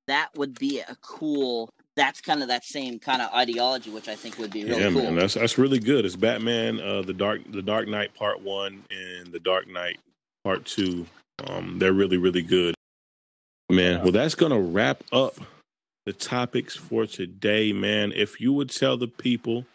that 0.08 0.30
would 0.36 0.58
be 0.58 0.80
a 0.80 0.96
cool. 1.02 1.70
That's 1.98 2.22
kind 2.22 2.42
of 2.42 2.48
that 2.48 2.64
same 2.64 3.00
kind 3.00 3.22
of 3.22 3.32
ideology, 3.34 3.92
which 3.92 4.08
I 4.08 4.16
think 4.16 4.38
would 4.40 4.52
be 4.52 4.64
really 4.64 4.82
yeah, 4.82 4.92
cool. 4.92 5.04
man, 5.04 5.16
that's 5.16 5.34
that's 5.34 5.58
really 5.58 5.80
good. 5.80 6.06
It's 6.06 6.16
Batman, 6.16 6.80
uh, 6.80 7.02
the 7.02 7.14
Dark, 7.14 7.42
the 7.52 7.62
Dark 7.62 7.88
Knight 7.88 8.14
Part 8.16 8.42
One 8.42 8.84
and 8.90 9.32
the 9.32 9.40
Dark 9.40 9.68
Knight 9.68 10.00
Part 10.44 10.66
Two. 10.66 11.06
Um, 11.46 11.80
they're 11.80 11.94
really 11.94 12.18
really 12.18 12.42
good, 12.42 12.76
man. 13.70 14.02
Well, 14.02 14.14
that's 14.14 14.36
gonna 14.36 14.60
wrap 14.60 15.04
up 15.12 15.36
the 16.06 16.14
topics 16.14 16.76
for 16.76 17.06
today, 17.06 17.74
man. 17.74 18.14
If 18.16 18.40
you 18.40 18.54
would 18.54 18.70
tell 18.70 18.96
the 18.96 19.08
people 19.08 19.66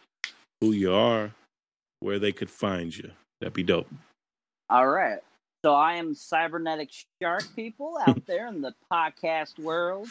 who 0.61 0.73
you 0.73 0.93
are, 0.93 1.33
where 2.01 2.19
they 2.19 2.33
could 2.33 2.51
find 2.51 2.97
you. 2.97 3.11
That'd 3.41 3.55
be 3.55 3.63
dope. 3.63 3.89
All 4.69 4.87
right. 4.87 5.21
So 5.65 5.75
I 5.75 5.95
am 5.95 6.15
Cybernetic 6.15 6.91
Shark 7.21 7.45
people 7.55 7.99
out 8.07 8.25
there 8.27 8.49
in 8.49 8.61
the 8.61 8.75
podcast 8.93 9.59
world. 9.59 10.09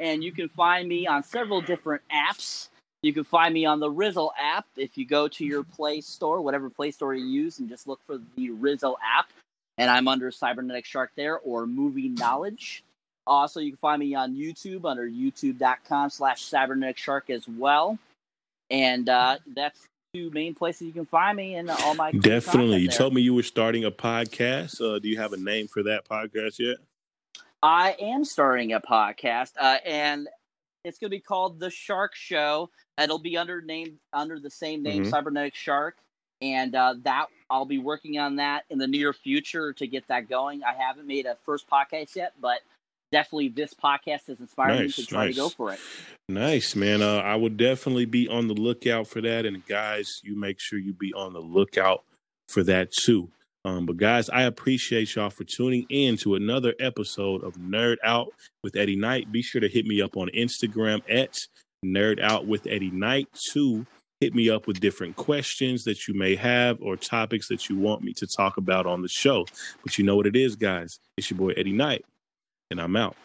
And 0.00 0.22
you 0.22 0.32
can 0.32 0.48
find 0.48 0.88
me 0.88 1.06
on 1.06 1.22
several 1.22 1.60
different 1.60 2.02
apps. 2.12 2.68
You 3.02 3.12
can 3.12 3.24
find 3.24 3.52
me 3.52 3.66
on 3.66 3.80
the 3.80 3.90
Rizzle 3.90 4.30
app. 4.40 4.66
If 4.76 4.96
you 4.96 5.04
go 5.04 5.28
to 5.28 5.44
your 5.44 5.64
Play 5.64 6.00
Store, 6.00 6.40
whatever 6.40 6.70
Play 6.70 6.90
Store 6.90 7.14
you 7.14 7.24
use, 7.24 7.58
and 7.58 7.68
just 7.68 7.86
look 7.86 8.00
for 8.06 8.18
the 8.36 8.50
Rizzle 8.50 8.96
app. 9.02 9.30
And 9.78 9.90
I'm 9.90 10.08
under 10.08 10.30
Cybernetic 10.30 10.84
Shark 10.84 11.10
there 11.16 11.38
or 11.38 11.66
Movie 11.66 12.08
Knowledge. 12.08 12.84
Also, 13.26 13.60
you 13.60 13.70
can 13.70 13.78
find 13.78 14.00
me 14.00 14.14
on 14.14 14.34
YouTube 14.34 14.84
under 14.84 15.08
youtube.com 15.08 16.10
slash 16.10 16.42
cybernetic 16.42 16.98
shark 16.98 17.30
as 17.30 17.46
well. 17.46 17.98
And 18.70 19.08
uh, 19.08 19.38
that's 19.54 19.86
two 20.14 20.30
main 20.30 20.54
places 20.54 20.82
you 20.82 20.92
can 20.92 21.06
find 21.06 21.38
me 21.38 21.54
and 21.54 21.70
all 21.70 21.94
my 21.94 22.12
definitely. 22.12 22.80
You 22.80 22.88
told 22.88 23.14
me 23.14 23.22
you 23.22 23.32
were 23.32 23.42
starting 23.42 23.86
a 23.86 23.90
podcast. 23.90 24.78
Uh, 24.78 24.98
do 24.98 25.08
you 25.08 25.16
have 25.16 25.32
a 25.32 25.38
name 25.38 25.68
for 25.68 25.82
that 25.84 26.06
podcast 26.06 26.58
yet? 26.58 26.76
I 27.62 27.96
am 27.98 28.22
starting 28.26 28.74
a 28.74 28.80
podcast, 28.80 29.52
uh, 29.58 29.78
and 29.86 30.28
it's 30.84 30.98
going 30.98 31.10
to 31.10 31.16
be 31.16 31.20
called 31.20 31.60
The 31.60 31.70
Shark 31.70 32.14
Show. 32.14 32.68
It'll 33.00 33.20
be 33.20 33.38
under 33.38 33.62
name 33.62 34.00
under 34.12 34.38
the 34.38 34.50
same 34.50 34.82
name, 34.82 35.04
mm-hmm. 35.04 35.10
Cybernetic 35.10 35.54
Shark, 35.54 35.96
and 36.42 36.74
uh, 36.74 36.96
that 37.04 37.28
I'll 37.48 37.64
be 37.64 37.78
working 37.78 38.18
on 38.18 38.36
that 38.36 38.64
in 38.68 38.76
the 38.76 38.88
near 38.88 39.14
future 39.14 39.72
to 39.72 39.86
get 39.86 40.08
that 40.08 40.28
going. 40.28 40.62
I 40.62 40.74
haven't 40.74 41.06
made 41.06 41.24
a 41.24 41.38
first 41.46 41.70
podcast 41.70 42.16
yet, 42.16 42.34
but 42.38 42.58
definitely 43.12 43.48
this 43.48 43.74
podcast 43.74 44.26
has 44.26 44.40
inspired 44.40 44.78
nice, 44.78 44.98
me 44.98 45.04
to 45.04 45.06
try 45.06 45.26
nice. 45.26 45.34
to 45.34 45.40
go 45.42 45.48
for 45.50 45.72
it. 45.72 45.78
Nice, 46.28 46.74
man. 46.74 47.02
Uh, 47.02 47.18
I 47.18 47.36
would 47.36 47.56
definitely 47.56 48.06
be 48.06 48.26
on 48.26 48.48
the 48.48 48.54
lookout 48.54 49.06
for 49.06 49.20
that. 49.20 49.46
And 49.46 49.64
guys, 49.66 50.20
you 50.24 50.36
make 50.36 50.58
sure 50.58 50.78
you 50.78 50.94
be 50.94 51.12
on 51.12 51.34
the 51.34 51.40
lookout 51.40 52.02
for 52.48 52.64
that 52.64 52.90
too. 52.92 53.30
Um, 53.64 53.86
but 53.86 53.96
guys, 53.96 54.28
I 54.28 54.42
appreciate 54.42 55.14
y'all 55.14 55.30
for 55.30 55.44
tuning 55.44 55.86
in 55.88 56.16
to 56.18 56.34
another 56.34 56.74
episode 56.80 57.44
of 57.44 57.54
Nerd 57.54 57.98
Out 58.02 58.32
with 58.64 58.74
Eddie 58.74 58.96
Knight. 58.96 59.30
Be 59.30 59.42
sure 59.42 59.60
to 59.60 59.68
hit 59.68 59.86
me 59.86 60.02
up 60.02 60.16
on 60.16 60.28
Instagram 60.36 61.02
at 61.08 61.38
Nerd 61.84 62.20
Out 62.20 62.46
with 62.46 62.66
Eddie 62.66 62.90
Knight 62.90 63.28
to 63.52 63.86
hit 64.20 64.34
me 64.34 64.50
up 64.50 64.66
with 64.66 64.80
different 64.80 65.14
questions 65.16 65.84
that 65.84 66.08
you 66.08 66.14
may 66.14 66.34
have 66.34 66.80
or 66.80 66.96
topics 66.96 67.48
that 67.48 67.68
you 67.68 67.76
want 67.76 68.02
me 68.02 68.12
to 68.14 68.26
talk 68.36 68.56
about 68.56 68.86
on 68.86 69.02
the 69.02 69.08
show. 69.08 69.46
But 69.84 69.96
you 69.96 70.04
know 70.04 70.16
what 70.16 70.26
it 70.26 70.36
is, 70.36 70.56
guys. 70.56 70.98
It's 71.16 71.30
your 71.30 71.38
boy 71.38 71.52
Eddie 71.56 71.72
Knight 71.72 72.04
and 72.72 72.80
I'm 72.80 72.96
out. 72.96 73.16